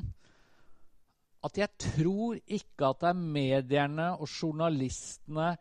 at 1.46 1.60
jeg 1.60 1.92
tror 1.92 2.40
ikke 2.40 2.88
at 2.88 3.04
det 3.04 3.10
er 3.12 3.26
medierne 3.36 4.08
og 4.16 4.32
journalistene 4.32 5.52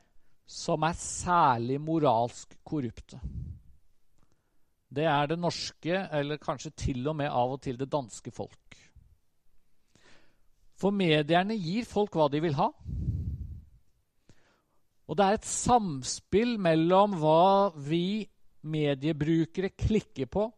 som 0.48 0.86
er 0.86 0.96
særlig 0.96 1.80
moralsk 1.82 2.54
korrupte. 2.64 3.18
Det 4.94 5.04
er 5.10 5.28
det 5.32 5.40
norske, 5.40 5.98
eller 6.14 6.40
kanskje 6.40 6.70
til 6.78 7.08
og 7.10 7.18
med 7.18 7.32
av 7.32 7.56
og 7.56 7.62
til 7.64 7.76
det 7.80 7.90
danske 7.90 8.30
folk. 8.32 8.78
For 10.80 10.94
medierne 10.94 11.56
gir 11.58 11.86
folk 11.86 12.16
hva 12.16 12.28
de 12.32 12.40
vil 12.42 12.56
ha. 12.58 12.70
Og 15.04 15.18
det 15.18 15.24
er 15.24 15.38
et 15.38 15.48
samspill 15.48 16.56
mellom 16.62 17.18
hva 17.20 17.70
vi 17.76 18.24
mediebrukere 18.64 19.74
klikker 19.76 20.30
på, 20.32 20.48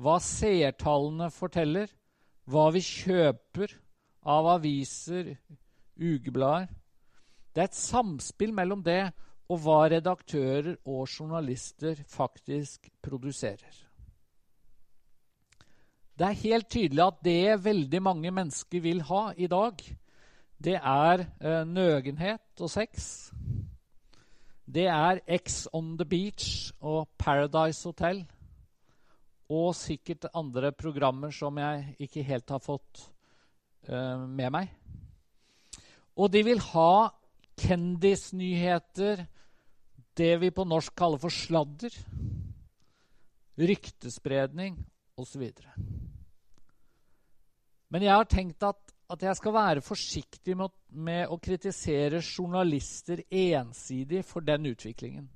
hva 0.00 0.16
seertallene 0.22 1.28
forteller, 1.34 1.90
hva 2.48 2.68
vi 2.72 2.80
kjøper, 2.84 3.74
av 4.28 4.48
aviser, 4.58 5.34
ukeblader. 5.96 6.68
Det 7.54 7.62
er 7.62 7.70
et 7.70 7.78
samspill 7.78 8.52
mellom 8.56 8.82
det 8.84 9.02
og 9.48 9.62
hva 9.64 9.80
redaktører 9.88 10.74
og 10.84 11.06
journalister 11.08 12.02
faktisk 12.12 12.90
produserer. 13.04 13.87
Det 16.18 16.26
er 16.26 16.40
helt 16.40 16.66
tydelig 16.66 17.02
at 17.04 17.18
det 17.22 17.62
veldig 17.62 17.98
mange 18.02 18.30
mennesker 18.34 18.82
vil 18.82 19.04
ha 19.06 19.28
i 19.38 19.46
dag, 19.46 19.82
det 20.58 20.74
er 20.74 21.22
eh, 21.22 21.60
nøgenhet 21.62 22.58
og 22.58 22.70
sex. 22.72 23.30
Det 24.66 24.88
er 24.90 25.20
X 25.38 25.68
on 25.72 25.92
the 25.96 26.04
Beach 26.04 26.72
og 26.80 27.06
Paradise 27.18 27.86
Hotel. 27.86 28.24
Og 29.48 29.70
sikkert 29.78 30.26
andre 30.34 30.72
programmer 30.72 31.30
som 31.30 31.56
jeg 31.62 31.94
ikke 32.08 32.26
helt 32.26 32.50
har 32.50 32.66
fått 32.66 33.04
eh, 33.86 34.26
med 34.26 34.50
meg. 34.58 34.74
Og 36.18 36.32
de 36.34 36.42
vil 36.42 36.58
ha 36.72 37.14
kendisnyheter, 37.62 39.22
det 40.18 40.34
vi 40.42 40.50
på 40.50 40.66
norsk 40.66 40.98
kaller 40.98 41.22
for 41.22 41.30
sladder. 41.30 41.94
Ryktespredning 43.58 44.82
osv. 45.16 45.46
Men 47.88 48.04
jeg 48.04 48.12
har 48.12 48.28
tenkt 48.28 48.64
at, 48.66 48.80
at, 49.08 49.22
jeg 49.22 49.36
skal 49.38 49.54
være 49.56 49.84
forsiktig 49.84 50.56
med, 50.56 50.74
med 50.92 51.32
å 51.32 51.38
kritisere 51.40 52.20
journalister 52.20 53.22
ensidig 53.30 54.24
for 54.28 54.44
den 54.44 54.68
utviklingen. 54.68 55.30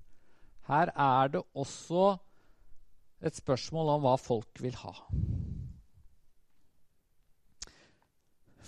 Her 0.68 0.92
er 0.92 1.32
det 1.32 1.42
også 1.58 2.12
et 3.22 3.38
spørsmål 3.38 3.94
om 3.96 4.04
hva 4.04 4.16
folk 4.20 4.60
vil 4.62 4.76
ha. 4.82 4.92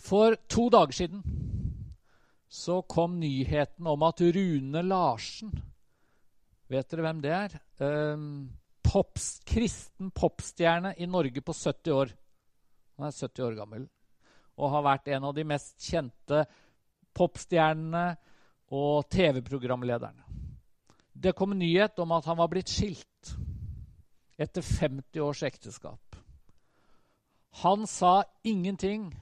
For 0.05 0.37
to 0.49 0.69
dager 0.73 0.97
siden 0.97 1.23
så 2.49 2.81
kom 2.89 3.19
nyheten 3.21 3.87
om 3.91 4.05
at 4.07 4.21
Rune 4.35 4.83
Larsen 4.87 5.55
Vet 6.73 6.89
dere 6.89 7.05
hvem 7.05 7.19
det 7.21 7.33
er? 7.35 7.55
Eh, 7.85 8.23
pops, 8.85 9.27
kristen 9.47 10.09
popstjerne 10.17 10.95
i 10.97 11.07
Norge 11.07 11.43
på 11.45 11.53
70 11.53 11.93
år. 11.93 12.15
Han 12.97 13.09
er 13.09 13.17
70 13.17 13.47
år 13.49 13.59
gammel 13.59 13.89
og 14.55 14.71
har 14.71 14.85
vært 14.87 15.11
en 15.15 15.27
av 15.31 15.35
de 15.35 15.45
mest 15.47 15.75
kjente 15.83 16.45
popstjernene 17.15 18.05
og 18.75 19.09
TV-programlederne. 19.11 20.23
Det 21.15 21.35
kom 21.39 21.55
nyhet 21.59 21.99
om 22.03 22.13
at 22.15 22.27
han 22.27 22.39
var 22.39 22.51
blitt 22.51 22.71
skilt 22.71 23.35
etter 24.39 24.63
50 24.67 25.23
års 25.23 25.43
ekteskap. 25.47 26.17
Han 27.63 27.87
sa 27.87 28.25
ingenting. 28.43 29.13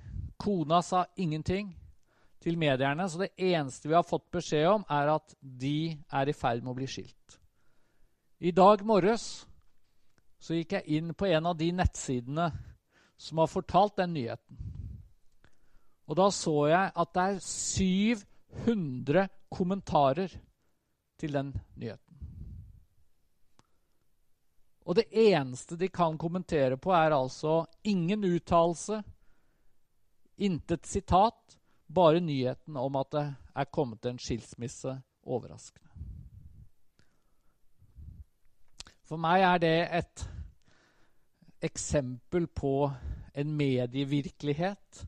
Kona 0.40 0.80
sa 0.82 1.04
ingenting 1.16 1.74
til 2.40 2.58
medierne. 2.58 3.08
Så 3.08 3.20
det 3.20 3.34
eneste 3.36 3.88
vi 3.88 3.94
har 3.94 4.08
fått 4.08 4.30
beskjed 4.32 4.66
om, 4.70 4.84
er 4.88 5.12
at 5.14 5.36
de 5.40 5.98
er 6.08 6.28
i 6.28 6.36
ferd 6.36 6.64
med 6.64 6.72
å 6.72 6.78
bli 6.80 6.88
skilt. 6.88 7.38
I 8.42 8.50
dag 8.56 8.82
morges 8.88 9.44
så 10.42 10.56
gikk 10.56 10.74
jeg 10.78 10.98
inn 10.98 11.12
på 11.14 11.28
en 11.28 11.52
av 11.52 11.58
de 11.60 11.68
nettsidene 11.76 12.48
som 13.22 13.38
har 13.38 13.46
fortalt 13.46 13.96
den 13.96 14.14
nyheten. 14.16 14.56
Og 16.10 16.16
da 16.18 16.26
så 16.34 16.54
jeg 16.66 16.90
at 16.98 17.12
det 17.14 17.22
er 17.22 17.44
700 18.66 19.28
kommentarer 19.52 20.32
til 21.20 21.36
den 21.38 21.52
nyheten. 21.78 22.08
Og 24.82 24.98
det 24.98 25.06
eneste 25.14 25.78
de 25.78 25.86
kan 25.88 26.18
kommentere 26.18 26.76
på, 26.76 26.90
er 26.90 27.14
altså 27.14 27.60
ingen 27.86 28.24
uttalelse, 28.26 28.98
intet 30.42 30.86
sitat, 30.90 31.58
bare 31.86 32.20
nyheten 32.20 32.76
om 32.76 32.98
at 32.98 33.12
det 33.14 33.24
er 33.54 33.70
kommet 33.70 34.06
en 34.10 34.18
skilsmisse 34.18 34.96
overraskende. 35.22 35.86
For 39.06 39.20
meg 39.20 39.46
er 39.46 39.62
det 39.62 39.76
et 40.00 40.26
eksempel 41.62 42.48
på 42.50 42.90
en 43.34 43.52
medievirkelighet 43.56 45.02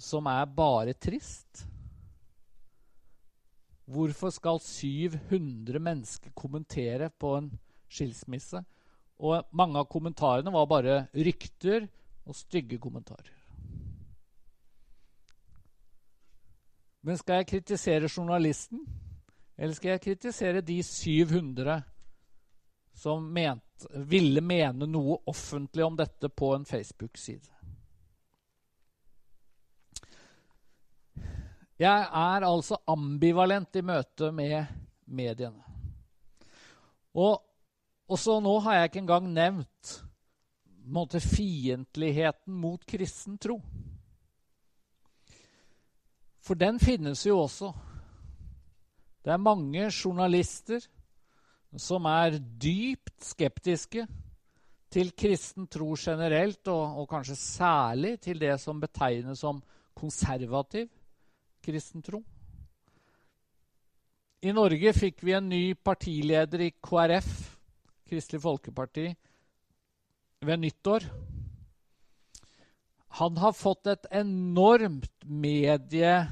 som 0.00 0.28
er 0.30 0.44
bare 0.56 0.94
trist. 0.96 1.64
Hvorfor 3.90 4.30
skal 4.30 4.60
700 4.62 5.80
mennesker 5.82 6.30
kommentere 6.36 7.10
på 7.10 7.34
en 7.38 7.50
skilsmisse? 7.90 8.62
Og 9.20 9.44
mange 9.52 9.80
av 9.80 9.88
kommentarene 9.90 10.52
var 10.54 10.68
bare 10.70 11.02
rykter 11.12 11.88
og 12.24 12.36
stygge 12.36 12.78
kommentarer. 12.78 13.34
Men 17.02 17.16
skal 17.16 17.40
jeg 17.40 17.48
kritisere 17.48 18.08
journalisten, 18.08 18.84
eller 19.56 19.74
skal 19.74 19.96
jeg 19.96 20.04
kritisere 20.04 20.60
de 20.60 20.82
700 20.84 21.80
som 22.92 23.32
ment, 23.32 23.86
ville 23.94 24.40
mene 24.40 24.86
noe 24.86 25.20
offentlig 25.30 25.84
om 25.84 25.96
dette 25.96 26.28
på 26.28 26.52
en 26.54 26.66
Facebook-side? 26.68 27.56
Jeg 31.80 32.08
er 32.12 32.44
altså 32.44 32.76
ambivalent 32.92 33.76
i 33.80 33.82
møte 33.82 34.28
med 34.36 34.68
mediene. 35.08 35.64
Og 37.16 37.40
også 38.10 38.36
nå 38.44 38.52
har 38.66 38.76
jeg 38.76 38.90
ikke 38.90 39.02
engang 39.04 39.30
nevnt 39.32 39.94
måte, 40.90 41.20
fiendtligheten 41.20 42.54
mot 42.54 42.84
kristen 42.86 43.38
tro. 43.38 43.60
For 46.40 46.58
den 46.58 46.80
finnes 46.82 47.22
jo 47.26 47.38
også. 47.44 47.72
Det 49.24 49.32
er 49.32 49.40
mange 49.40 49.88
journalister 49.88 50.84
som 51.78 52.06
er 52.10 52.38
dypt 52.38 53.22
skeptiske 53.22 54.06
til 54.90 55.12
kristen 55.14 55.68
tro 55.70 55.94
generelt, 55.94 56.66
og, 56.68 56.98
og 57.02 57.08
kanskje 57.10 57.36
særlig 57.38 58.20
til 58.24 58.40
det 58.42 58.60
som 58.60 58.80
betegnes 58.82 59.38
som 59.38 59.62
konservativ 59.94 60.88
kristen 61.62 62.02
tro. 62.02 62.22
I 64.40 64.52
Norge 64.56 64.92
fikk 64.96 65.20
vi 65.26 65.32
en 65.36 65.48
ny 65.52 65.74
partileder 65.76 66.60
i 66.64 66.72
KrF, 66.80 67.56
Kristelig 68.08 68.40
Folkeparti, 68.42 69.14
ved 70.40 70.56
nyttår. 70.62 71.04
Han 73.20 73.36
har 73.36 73.52
fått 73.52 73.86
et 73.92 74.06
enormt 74.22 75.26
medietrykk 75.28 76.26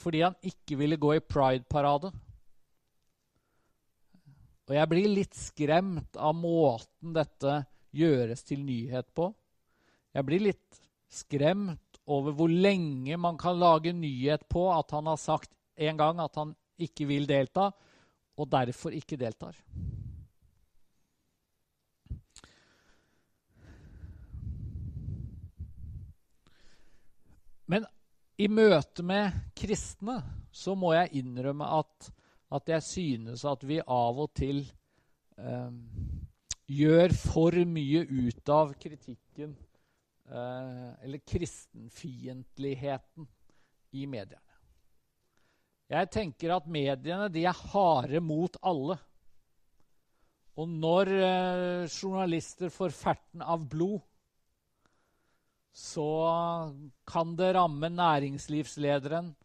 fordi 0.00 0.22
han 0.24 0.34
ikke 0.40 0.78
ville 0.80 0.96
gå 0.96 1.14
i 1.18 1.20
Pride-parade. 1.20 2.08
Og 4.70 4.76
jeg 4.78 4.86
blir 4.86 5.08
litt 5.10 5.34
skremt 5.34 6.14
av 6.14 6.36
måten 6.38 7.10
dette 7.16 7.56
gjøres 7.90 8.44
til 8.46 8.62
nyhet 8.62 9.08
på. 9.18 9.32
Jeg 10.14 10.26
blir 10.28 10.44
litt 10.44 10.78
skremt 11.10 11.98
over 12.06 12.36
hvor 12.38 12.50
lenge 12.50 13.18
man 13.18 13.34
kan 13.38 13.58
lage 13.58 13.90
nyhet 13.90 14.46
på 14.46 14.68
at 14.70 14.94
han 14.94 15.10
har 15.10 15.18
sagt 15.18 15.50
en 15.74 15.98
gang 15.98 16.22
at 16.22 16.38
han 16.38 16.54
ikke 16.78 17.08
vil 17.10 17.26
delta, 17.26 17.72
og 18.38 18.48
derfor 18.48 18.94
ikke 18.94 19.18
deltar. 19.18 19.58
Men 27.70 27.84
i 28.40 28.46
møte 28.46 29.02
med 29.06 29.34
kristne 29.58 30.20
så 30.54 30.74
må 30.78 30.94
jeg 30.96 31.20
innrømme 31.20 31.66
at, 31.80 32.08
at 32.50 32.68
jeg 32.74 32.82
synes 32.82 33.44
at 33.46 33.66
vi 33.66 33.80
av 33.80 34.18
og 34.24 34.34
til 34.36 34.72
eh, 35.38 35.70
gjør 36.70 37.14
for 37.18 37.50
mye 37.66 38.04
ut 38.06 38.48
av 38.54 38.74
kritikken 38.80 39.56
eh, 40.30 41.04
eller 41.04 41.18
kristenfiendtligheten 41.26 43.26
i 43.98 44.06
mediene. 44.06 44.40
Jeg 45.90 46.10
tenker 46.14 46.54
at 46.54 46.70
mediene 46.70 47.26
de 47.34 47.42
er 47.50 47.64
harde 47.72 48.20
mot 48.22 48.54
alle. 48.62 48.94
Og 50.58 50.68
når 50.68 51.06
eh, 51.16 51.88
journalister 51.90 52.68
får 52.70 52.90
ferten 52.94 53.42
av 53.42 53.68
blod, 53.70 54.00
så 55.70 56.06
kan 57.06 57.36
det 57.38 57.54
ramme 57.54 57.88
næringslivslederen, 57.94 59.36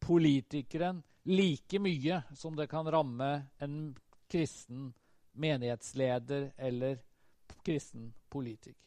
politikeren, 0.00 1.02
like 1.24 1.80
mye 1.80 2.20
som 2.36 2.56
det 2.56 2.68
kan 2.70 2.88
ramme 2.90 3.30
en 3.64 3.94
kristen 4.30 4.92
menighetsleder 5.34 6.52
eller 6.56 6.98
kristen 7.64 8.12
politiker. 8.28 8.80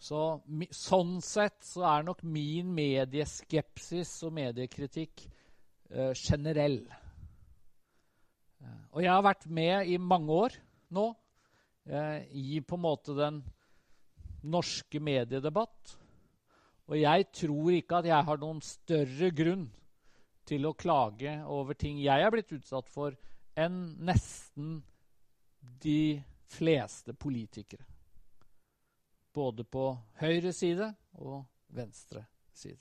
Så, 0.00 0.40
sånn 0.72 1.18
sett 1.20 1.60
så 1.66 1.84
er 1.84 2.06
nok 2.06 2.22
min 2.24 2.70
medieskepsis 2.72 4.14
og 4.24 4.32
mediekritikk 4.38 5.26
eh, 5.92 6.14
generell. 6.16 6.78
Eh, 8.64 8.78
og 8.94 9.04
jeg 9.04 9.12
har 9.12 9.26
vært 9.26 9.44
med 9.52 9.92
i 9.92 9.98
mange 10.00 10.38
år 10.46 10.56
nå 10.96 11.04
eh, 11.84 12.24
i 12.32 12.62
på 12.64 12.78
en 12.80 12.86
måte 12.86 13.16
den 13.18 13.42
norske 14.40 15.02
mediedebatt. 15.04 15.98
Og 16.90 16.98
jeg 16.98 17.28
tror 17.30 17.70
ikke 17.70 18.00
at 18.00 18.08
jeg 18.10 18.26
har 18.26 18.40
noen 18.42 18.60
større 18.66 19.30
grunn 19.30 19.68
til 20.50 20.66
å 20.66 20.74
klage 20.74 21.36
over 21.46 21.78
ting 21.78 22.00
jeg 22.02 22.24
er 22.24 22.34
blitt 22.34 22.50
utsatt 22.56 22.90
for, 22.90 23.14
enn 23.54 23.94
nesten 24.02 24.80
de 25.84 26.18
fleste 26.50 27.14
politikere. 27.14 27.86
Både 29.30 29.62
på 29.62 29.92
høyre 30.18 30.50
side 30.56 30.90
og 31.22 31.44
venstre 31.70 32.24
side. 32.50 32.80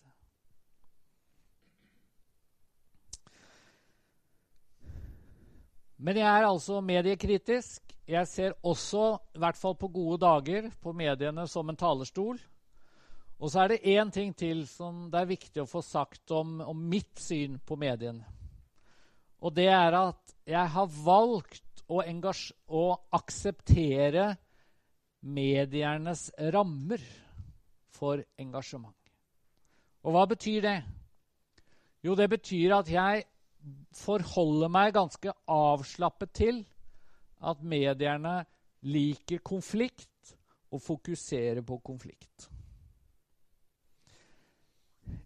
Men 5.99 6.17
jeg 6.17 6.31
er 6.31 6.47
altså 6.47 6.79
mediekritisk. 6.81 7.83
Jeg 8.09 8.27
ser 8.31 8.55
også, 8.65 9.19
i 9.35 9.41
hvert 9.43 9.57
fall 9.59 9.75
på 9.77 9.91
gode 9.93 10.17
dager, 10.23 10.71
på 10.81 10.93
mediene 10.95 11.43
som 11.51 11.69
en 11.69 11.77
talerstol. 11.77 12.39
Og 13.39 13.51
så 13.51 13.63
er 13.63 13.71
det 13.71 13.85
én 13.87 14.11
ting 14.11 14.33
til 14.35 14.65
som 14.67 15.07
det 15.11 15.21
er 15.21 15.29
viktig 15.29 15.63
å 15.63 15.69
få 15.69 15.81
sagt 15.85 16.31
om, 16.35 16.59
om 16.59 16.79
mitt 16.91 17.21
syn 17.23 17.55
på 17.63 17.77
mediene. 17.79 18.25
Og 19.39 19.55
det 19.55 19.69
er 19.71 19.95
at 19.95 20.35
jeg 20.49 20.71
har 20.73 20.91
valgt 21.05 21.83
å, 21.87 22.01
å 22.03 22.83
akseptere 23.15 24.33
mediernes 25.23 26.29
rammer 26.51 27.03
for 27.95 28.19
engasjement. 28.39 28.95
Og 30.03 30.15
hva 30.15 30.25
betyr 30.27 30.61
det? 30.63 30.77
Jo, 32.03 32.15
det 32.15 32.29
betyr 32.31 32.75
at 32.77 32.91
jeg 32.91 33.25
forholder 33.99 34.71
meg 34.71 34.93
ganske 34.95 35.33
avslappet 35.51 36.35
til 36.35 36.61
at 37.39 37.63
medierne 37.63 38.41
liker 38.87 39.43
konflikt 39.43 40.35
og 40.71 40.83
fokuserer 40.83 41.63
på 41.65 41.79
konflikt. 41.83 42.48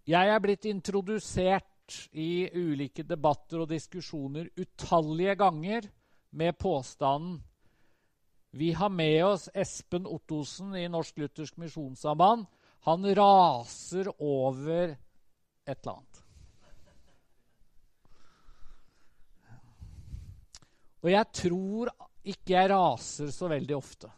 Jeg 0.03 0.27
er 0.27 0.41
blitt 0.43 0.65
introdusert 0.67 1.95
i 2.11 2.49
ulike 2.51 3.05
debatter 3.07 3.63
og 3.63 3.69
diskusjoner 3.71 4.49
utallige 4.59 5.35
ganger 5.39 5.87
med 6.35 6.57
påstanden 6.59 7.37
Vi 8.51 8.71
har 8.75 8.89
med 8.89 9.23
oss 9.25 9.47
Espen 9.55 10.05
Ottosen 10.05 10.75
i 10.77 10.83
Norsk 10.91 11.17
Luthersk 11.17 11.55
Misjonssamband. 11.57 12.43
Han 12.85 13.07
raser 13.17 14.11
over 14.21 14.91
et 14.91 15.71
eller 15.71 15.95
annet. 15.95 16.19
Og 21.01 21.09
jeg 21.11 21.31
tror 21.33 21.89
ikke 22.23 22.53
jeg 22.53 22.69
raser 22.69 23.31
så 23.33 23.49
veldig 23.49 23.75
ofte. 23.75 24.11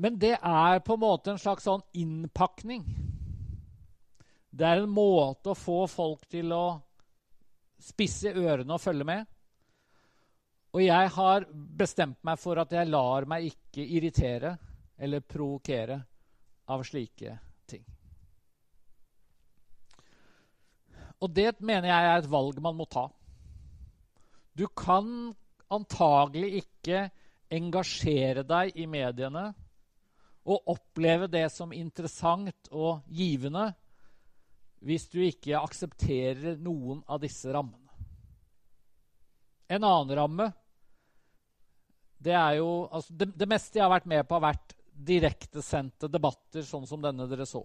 Men 0.00 0.16
det 0.18 0.36
er 0.40 0.80
på 0.80 0.96
en 0.96 1.02
måte 1.02 1.34
en 1.34 1.40
slags 1.40 1.66
sånn 1.68 1.82
innpakning. 1.92 2.86
Det 4.48 4.64
er 4.64 4.80
en 4.80 4.92
måte 4.92 5.52
å 5.52 5.58
få 5.58 5.82
folk 5.92 6.24
til 6.32 6.54
å 6.56 6.64
spisse 7.80 8.32
ørene 8.32 8.76
og 8.76 8.80
følge 8.80 9.04
med. 9.04 9.28
Og 10.72 10.80
jeg 10.86 11.12
har 11.16 11.46
bestemt 11.52 12.20
meg 12.24 12.40
for 12.40 12.62
at 12.62 12.72
jeg 12.72 12.88
lar 12.88 13.28
meg 13.28 13.50
ikke 13.50 13.84
irritere 13.84 14.54
eller 14.96 15.24
provokere 15.24 16.00
av 16.70 16.84
slike 16.86 17.36
ting. 17.68 17.84
Og 21.20 21.32
det 21.36 21.58
mener 21.60 21.90
jeg 21.90 22.10
er 22.10 22.22
et 22.22 22.32
valg 22.32 22.60
man 22.64 22.78
må 22.78 22.88
ta. 22.88 23.08
Du 24.56 24.64
kan 24.72 25.34
antagelig 25.68 26.62
ikke 26.64 27.10
engasjere 27.52 28.46
deg 28.46 28.78
i 28.80 28.86
mediene 28.88 29.50
og 30.48 30.72
oppleve 30.72 31.28
det 31.30 31.46
som 31.52 31.72
interessant 31.76 32.70
og 32.72 33.04
givende 33.06 33.70
hvis 34.80 35.04
du 35.12 35.18
ikke 35.20 35.60
aksepterer 35.60 36.56
noen 36.56 37.02
av 37.04 37.20
disse 37.20 37.50
rammene. 37.52 37.76
En 39.68 39.84
annen 39.84 40.16
ramme 40.16 40.48
det 42.20 42.34
er 42.36 42.58
jo 42.58 42.86
altså 42.92 43.14
det, 43.16 43.30
det, 43.32 43.48
meste 43.48 43.78
jeg 43.78 43.84
har 43.86 43.92
vært 43.94 44.08
med 44.10 44.26
på, 44.28 44.36
har 44.36 44.50
vært 44.50 44.74
direktesendte 44.92 46.08
debatter, 46.12 46.64
sånn 46.66 46.84
som 46.88 47.00
denne 47.00 47.24
dere 47.30 47.46
så. 47.48 47.62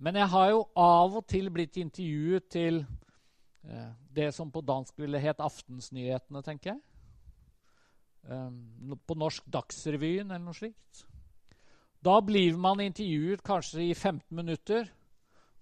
Men 0.00 0.16
jeg 0.20 0.28
har 0.32 0.52
jo 0.52 0.62
av 0.80 1.18
og 1.20 1.26
til 1.28 1.50
blitt 1.52 1.76
intervjuet 1.80 2.48
til 2.52 2.80
eh, 2.80 3.90
det 4.16 4.30
som 4.36 4.48
på 4.52 4.64
dansk 4.64 4.96
ville 5.00 5.20
het 5.20 5.42
Aftensnyhetene, 5.44 6.40
tenker 6.44 6.74
jeg. 6.74 6.80
Um, 8.26 8.96
på 9.06 9.14
norsk 9.14 9.44
Dagsrevyen 9.54 10.32
eller 10.32 10.42
noe 10.48 10.56
slikt. 10.56 11.04
Da 12.02 12.16
blir 12.22 12.56
man 12.58 12.82
intervjuet 12.82 13.42
kanskje 13.46 13.84
i 13.84 13.94
15 13.94 14.34
minutter, 14.34 14.88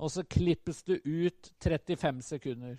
og 0.00 0.10
så 0.12 0.24
klippes 0.24 0.80
det 0.88 1.02
ut 1.04 1.50
35 1.60 2.22
sekunder. 2.24 2.78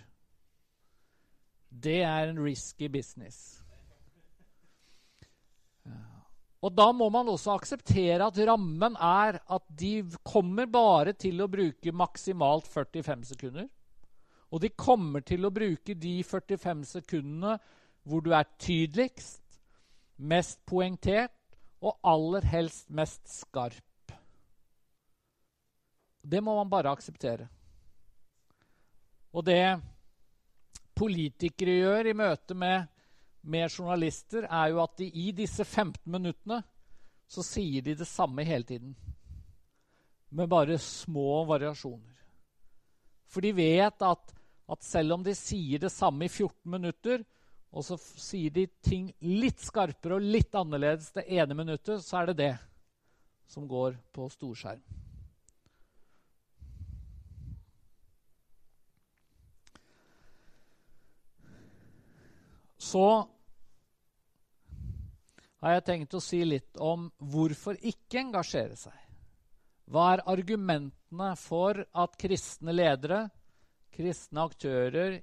Det 1.70 2.02
er 2.02 2.32
en 2.32 2.42
risky 2.42 2.90
business. 2.90 3.62
Og 6.66 6.74
da 6.74 6.90
må 6.98 7.12
man 7.14 7.30
også 7.30 7.54
akseptere 7.60 8.26
at 8.26 8.42
rammen 8.48 8.96
er 8.98 9.38
at 9.38 9.66
de 9.70 10.00
kommer 10.26 10.66
bare 10.66 11.14
til 11.14 11.44
å 11.44 11.50
bruke 11.52 11.94
maksimalt 11.94 12.66
45 12.74 13.26
sekunder. 13.36 13.68
Og 14.50 14.64
de 14.64 14.72
kommer 14.74 15.22
til 15.22 15.46
å 15.46 15.54
bruke 15.54 15.94
de 15.94 16.16
45 16.26 16.86
sekundene 16.90 17.60
hvor 18.06 18.22
du 18.26 18.32
er 18.34 18.50
tydeligst, 18.62 19.45
mest 20.18 20.62
poengtert 20.66 21.34
og 21.84 22.00
aller 22.04 22.48
helst 22.50 22.90
mest 22.90 23.28
skarp. 23.30 24.14
Det 26.26 26.42
må 26.42 26.56
man 26.58 26.70
bare 26.70 26.92
akseptere. 26.96 27.48
Og 29.36 29.46
det 29.46 29.78
politikere 30.96 31.80
gjør 31.82 32.10
i 32.10 32.18
møte 32.18 32.56
med 32.58 32.88
med 33.46 33.70
journalister, 33.70 34.48
er 34.50 34.72
jo 34.74 34.82
at 34.84 34.98
de 34.98 35.06
i 35.06 35.30
disse 35.36 35.66
15 35.66 36.00
minuttene 36.12 36.62
så 37.30 37.44
sier 37.46 37.84
de 37.86 37.96
det 37.98 38.08
samme 38.10 38.46
hele 38.46 38.66
tiden. 38.66 38.96
Med 40.36 40.50
bare 40.50 40.78
små 40.82 41.44
variasjoner. 41.48 42.16
For 43.30 43.46
de 43.46 43.54
vet 43.56 44.02
at, 44.06 44.34
at 44.70 44.86
selv 44.86 45.18
om 45.18 45.24
de 45.26 45.36
sier 45.38 45.82
det 45.82 45.94
samme 45.94 46.26
i 46.26 46.32
14 46.32 46.72
minutter, 46.72 47.24
og 47.76 47.84
så 47.84 47.98
sier 48.00 48.54
de 48.56 48.70
ting 48.86 49.10
litt 49.20 49.60
skarpere 49.60 50.16
og 50.16 50.28
litt 50.36 50.56
annerledes 50.56 51.12
det 51.18 51.26
ene 51.28 51.58
minuttet, 51.58 52.00
så 52.06 52.22
er 52.22 52.32
det 52.32 52.38
det 52.40 52.54
som 53.52 53.68
går 53.68 53.98
på 54.16 54.30
storskjerm. 54.32 54.84
Så 62.86 63.06
har 65.66 65.74
jeg 65.74 65.86
tenkt 65.88 66.16
å 66.16 66.22
si 66.24 66.44
litt 66.46 66.78
om 66.80 67.10
hvorfor 67.18 67.76
ikke 67.82 68.22
engasjere 68.22 68.78
seg. 68.80 68.96
Hva 69.92 70.12
er 70.14 70.28
argumentene 70.32 71.32
for 71.42 71.82
at 71.92 72.16
kristne 72.22 72.72
ledere, 72.72 73.26
kristne 73.96 74.46
aktører, 74.46 75.20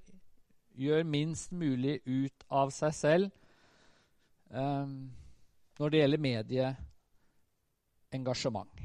gjør 0.79 1.03
minst 1.09 1.53
mulig 1.53 2.01
ut 2.07 2.45
av 2.51 2.71
seg 2.75 2.95
selv 2.97 3.31
um, 4.49 5.11
når 5.81 5.91
det 5.91 5.99
gjelder 6.01 6.19
medieengasjement? 6.29 8.81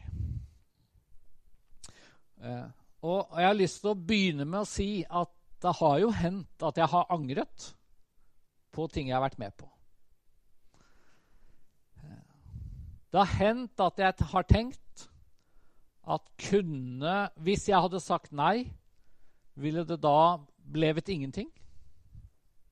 Uh, 2.37 2.67
og 3.07 3.19
jeg 3.37 3.47
har 3.47 3.57
lyst 3.57 3.81
til 3.81 3.89
å 3.93 4.03
begynne 4.09 4.45
med 4.45 4.59
å 4.63 4.69
si 4.69 5.05
at 5.05 5.31
det 5.61 5.73
har 5.79 5.99
jo 6.01 6.09
hendt 6.13 6.63
at 6.65 6.77
jeg 6.77 6.89
har 6.91 7.13
angret 7.13 7.75
på 8.73 8.87
ting 8.93 9.07
jeg 9.09 9.17
har 9.17 9.25
vært 9.25 9.41
med 9.41 9.53
på. 9.57 9.67
Det 13.07 13.23
har 13.23 13.37
hendt 13.39 13.81
at 13.81 13.99
jeg 14.01 14.13
har 14.33 14.45
tenkt 14.45 14.83
at 16.07 16.23
kunne 16.39 17.15
Hvis 17.43 17.67
jeg 17.67 17.81
hadde 17.83 17.99
sagt 17.99 18.31
nei, 18.31 18.71
ville 19.59 19.83
det 19.83 19.99
da 20.03 20.39
blevet 20.63 21.09
ingenting? 21.09 21.49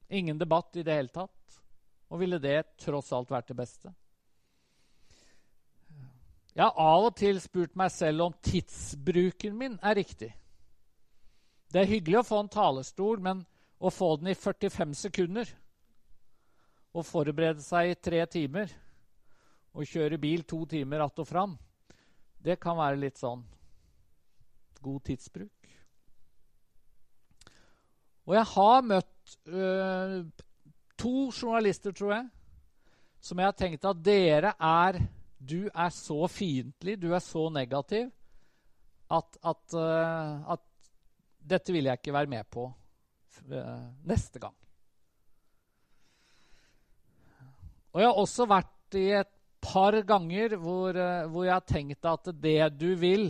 Ingen 0.08 0.38
debatt 0.38 0.76
i 0.76 0.84
det 0.84 0.94
hele 0.94 1.14
tatt? 1.14 1.62
Og 2.10 2.22
ville 2.22 2.40
det 2.40 2.78
tross 2.82 3.12
alt 3.16 3.32
vært 3.34 3.50
det 3.50 3.58
beste? 3.58 3.94
Jeg 6.56 6.64
har 6.64 6.78
av 6.80 7.10
og 7.10 7.16
til 7.20 7.42
spurt 7.44 7.74
meg 7.76 7.92
selv 7.92 8.30
om 8.30 8.36
tidsbruken 8.46 9.58
min 9.60 9.80
er 9.84 9.98
riktig. 10.00 10.32
Det 11.68 11.82
er 11.82 11.90
hyggelig 11.90 12.22
å 12.22 12.28
få 12.30 12.40
en 12.40 12.52
talerstol, 12.52 13.20
men 13.20 13.42
å 13.80 13.92
få 13.92 14.14
den 14.22 14.32
i 14.32 14.38
45 14.38 14.94
sekunder 14.96 15.50
og 16.96 17.04
forberede 17.04 17.60
seg 17.60 17.92
i 17.92 17.98
tre 18.00 18.22
timer 18.32 18.72
og 19.76 19.90
kjøre 19.90 20.22
bil 20.22 20.46
to 20.48 20.62
timer 20.66 21.00
att 21.04 21.20
og 21.20 21.28
fram, 21.28 21.58
det 22.40 22.56
kan 22.60 22.78
være 22.78 23.02
litt 23.02 23.18
sånn 23.20 23.44
god 24.80 25.04
tidsbruk. 25.04 25.68
Og 28.26 28.36
jeg 28.36 28.46
har 28.56 28.82
møtt 28.82 29.15
øh, 29.48 30.26
to 30.98 31.32
journalister, 31.32 31.92
tror 31.92 32.14
jeg, 32.14 32.28
som 33.20 33.40
jeg 33.40 33.48
har 33.50 33.58
tenkt 33.58 33.86
at 33.86 34.02
dere 34.06 34.54
er 34.60 35.00
Du 35.46 35.68
er 35.68 35.90
så 35.94 36.26
fiendtlig, 36.32 36.96
du 37.02 37.12
er 37.14 37.22
så 37.22 37.50
negativ, 37.54 38.08
at, 39.12 39.38
at, 39.46 39.76
uh, 39.78 40.54
at 40.56 40.64
dette 41.38 41.74
vil 41.76 41.86
jeg 41.86 42.00
ikke 42.00 42.14
være 42.16 42.32
med 42.32 42.48
på 42.50 42.64
uh, 43.52 43.84
neste 44.10 44.40
gang. 44.40 44.56
Og 47.94 48.02
jeg 48.02 48.10
har 48.10 48.18
også 48.24 48.48
vært 48.50 48.98
i 48.98 49.06
et 49.20 49.30
par 49.62 50.00
ganger 50.02 50.56
hvor, 50.58 50.98
hvor, 51.30 51.44
jeg 51.46 51.54
har 51.54 51.68
tenkt 51.68 52.06
at 52.10 52.32
det 52.42 52.58
du 52.80 52.96
vil, 52.96 53.30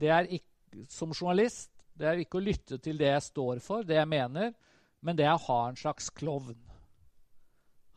det 0.00 0.08
er 0.08 0.32
ikke, 0.38 0.86
som 0.88 1.12
journalist, 1.12 1.75
det 1.96 2.08
er 2.08 2.20
ikke 2.20 2.40
å 2.40 2.44
lytte 2.44 2.78
til 2.82 2.98
det 3.00 3.08
jeg 3.08 3.24
står 3.30 3.60
for, 3.64 3.86
det 3.86 3.96
jeg 3.96 4.08
mener, 4.10 4.52
men 5.00 5.16
det 5.16 5.26
er 5.26 5.36
å 5.36 5.44
ha 5.48 5.60
en 5.70 5.78
slags 5.78 6.10
klovn. 6.12 6.58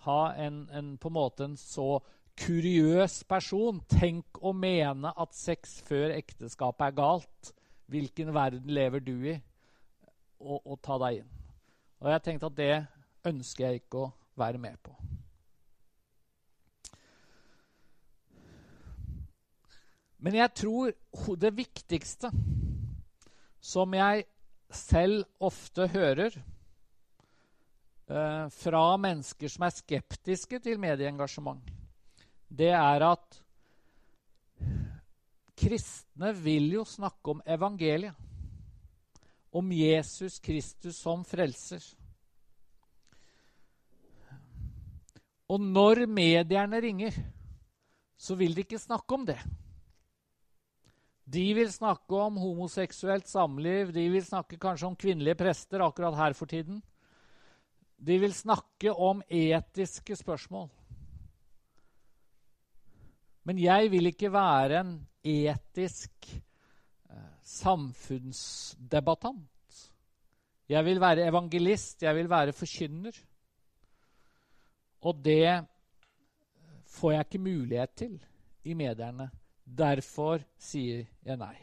Ha 0.05 0.19
en, 0.39 0.61
en, 0.71 0.93
på 0.97 1.09
en 1.09 1.15
måte 1.15 1.47
en 1.49 1.57
så 1.59 1.97
kuriøs 2.39 3.23
person. 3.27 3.81
Tenk 3.91 4.39
å 4.39 4.53
mene 4.55 5.11
at 5.11 5.35
sex 5.35 5.79
før 5.87 6.13
ekteskapet 6.15 6.87
er 6.87 6.95
galt. 6.95 7.51
Hvilken 7.89 8.31
verden 8.35 8.71
lever 8.71 9.03
du 9.03 9.15
i? 9.33 9.35
Og, 10.39 10.61
og 10.63 10.79
ta 10.85 10.95
deg 11.03 11.21
inn. 11.23 11.31
Og 11.99 12.11
jeg 12.13 12.23
tenkte 12.23 12.47
at 12.47 12.59
det 12.59 12.75
ønsker 13.27 13.65
jeg 13.65 13.81
ikke 13.81 14.05
å 14.05 14.11
være 14.39 14.61
med 14.61 14.79
på. 14.79 14.95
Men 20.19 20.35
jeg 20.35 20.55
tror 20.55 21.35
det 21.39 21.51
viktigste 21.55 22.31
som 23.59 23.93
jeg 23.93 24.25
selv 24.69 25.25
ofte 25.41 25.87
hører 25.89 26.31
eh, 28.07 28.45
fra 28.53 28.83
mennesker 29.01 29.51
som 29.51 29.65
er 29.67 29.75
skeptiske 29.75 30.59
til 30.63 30.79
medieengasjement, 30.81 31.61
det 32.49 32.71
er 32.73 33.05
at 33.05 33.41
kristne 35.59 36.31
vil 36.39 36.71
jo 36.79 36.85
snakke 36.87 37.35
om 37.35 37.41
evangeliet. 37.45 38.15
Om 39.49 39.71
Jesus 39.73 40.37
Kristus 40.39 40.99
som 41.01 41.23
frelser. 41.25 41.81
Og 45.49 45.61
når 45.61 46.05
medierne 46.05 46.77
ringer, 46.83 47.15
så 48.13 48.35
vil 48.37 48.53
de 48.53 48.61
ikke 48.61 48.77
snakke 48.77 49.15
om 49.15 49.25
det. 49.25 49.39
De 51.29 51.43
vil 51.53 51.69
snakke 51.69 52.17
om 52.17 52.39
homoseksuelt 52.41 53.27
samliv, 53.29 53.91
de 53.93 54.07
vil 54.09 54.23
snakke 54.25 54.57
kanskje 54.61 54.87
om 54.87 54.95
kvinnelige 54.97 55.35
prester 55.37 55.79
akkurat 55.85 56.15
her 56.17 56.33
for 56.37 56.45
tiden. 56.49 56.79
De 57.99 58.17
vil 58.17 58.33
snakke 58.33 58.93
om 58.93 59.21
etiske 59.29 60.15
spørsmål. 60.17 60.69
Men 63.45 63.59
jeg 63.61 63.91
vil 63.91 64.05
ikke 64.09 64.33
være 64.33 64.79
en 64.79 65.07
etisk 65.25 66.11
eh, 66.33 66.37
samfunnsdebattant. 67.43 69.45
Jeg 70.69 70.85
vil 70.85 71.01
være 71.01 71.27
evangelist, 71.29 72.03
jeg 72.05 72.15
vil 72.15 72.29
være 72.29 72.53
forkynner. 72.53 73.11
Og 75.01 75.25
det 75.25 75.65
får 76.89 77.11
jeg 77.11 77.25
ikke 77.25 77.43
mulighet 77.43 77.89
til 77.97 78.25
i 78.65 78.73
mediene. 78.73 79.29
Derfor 79.69 80.41
sier 80.57 81.05
jeg 81.25 81.37
nei. 81.37 81.55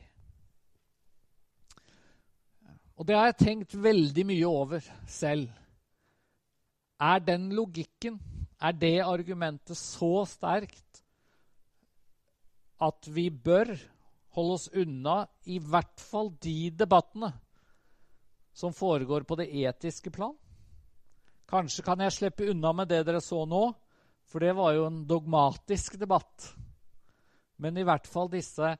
Og 2.96 3.04
det 3.08 3.16
har 3.18 3.28
jeg 3.28 3.40
tenkt 3.42 3.74
veldig 3.76 4.24
mye 4.28 4.48
over 4.48 4.84
selv. 5.10 5.50
Er 6.96 7.20
den 7.20 7.50
logikken, 7.52 8.16
er 8.56 8.72
det 8.72 9.02
argumentet 9.04 9.76
så 9.76 10.24
sterkt 10.28 11.02
at 12.80 13.08
vi 13.12 13.28
bør 13.30 13.74
holde 14.36 14.54
oss 14.56 14.68
unna 14.72 15.18
i 15.44 15.58
hvert 15.60 16.00
fall 16.00 16.30
de 16.40 16.70
debattene 16.72 17.32
som 18.56 18.72
foregår 18.72 19.26
på 19.28 19.36
det 19.42 19.50
etiske 19.52 20.12
plan? 20.12 20.32
Kanskje 21.46 21.84
kan 21.84 22.00
jeg 22.00 22.14
slippe 22.16 22.48
unna 22.50 22.72
med 22.72 22.88
det 22.90 23.04
dere 23.06 23.20
så 23.20 23.44
nå, 23.46 23.68
for 24.26 24.42
det 24.42 24.56
var 24.56 24.72
jo 24.74 24.88
en 24.88 25.04
dogmatisk 25.06 25.98
debatt. 26.00 26.48
Men 27.62 27.78
i 27.78 27.84
hvert 27.86 28.06
fall 28.08 28.30
disse 28.32 28.72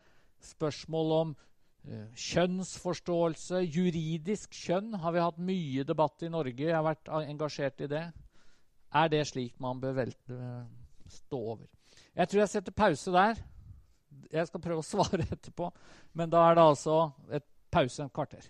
spørsmål 0.44 1.12
om 1.16 1.34
uh, 1.34 2.06
kjønnsforståelse, 2.12 3.62
juridisk 3.64 4.56
kjønn, 4.56 4.94
har 5.02 5.16
vi 5.16 5.24
hatt 5.24 5.42
mye 5.42 5.86
debatt 5.88 6.26
i 6.26 6.32
Norge. 6.32 6.68
Jeg 6.68 6.76
har 6.76 6.86
vært 6.86 7.12
engasjert 7.22 7.86
i 7.86 7.90
det. 7.92 8.04
Er 8.96 9.12
det 9.12 9.24
slik 9.28 9.56
man 9.62 9.80
bør 9.82 9.96
velte, 10.02 10.36
uh, 10.36 11.10
stå 11.12 11.42
over? 11.56 11.66
Jeg 12.16 12.28
tror 12.28 12.42
jeg 12.42 12.52
setter 12.52 12.76
pause 12.76 13.12
der. 13.14 13.40
Jeg 14.32 14.48
skal 14.48 14.62
prøve 14.64 14.82
å 14.82 14.90
svare 14.94 15.26
etterpå, 15.28 15.70
men 16.16 16.32
da 16.32 16.48
er 16.48 16.58
det 16.58 16.68
altså 16.74 17.00
et 17.36 17.46
pause 17.72 18.04
en 18.04 18.12
kvarter. 18.12 18.44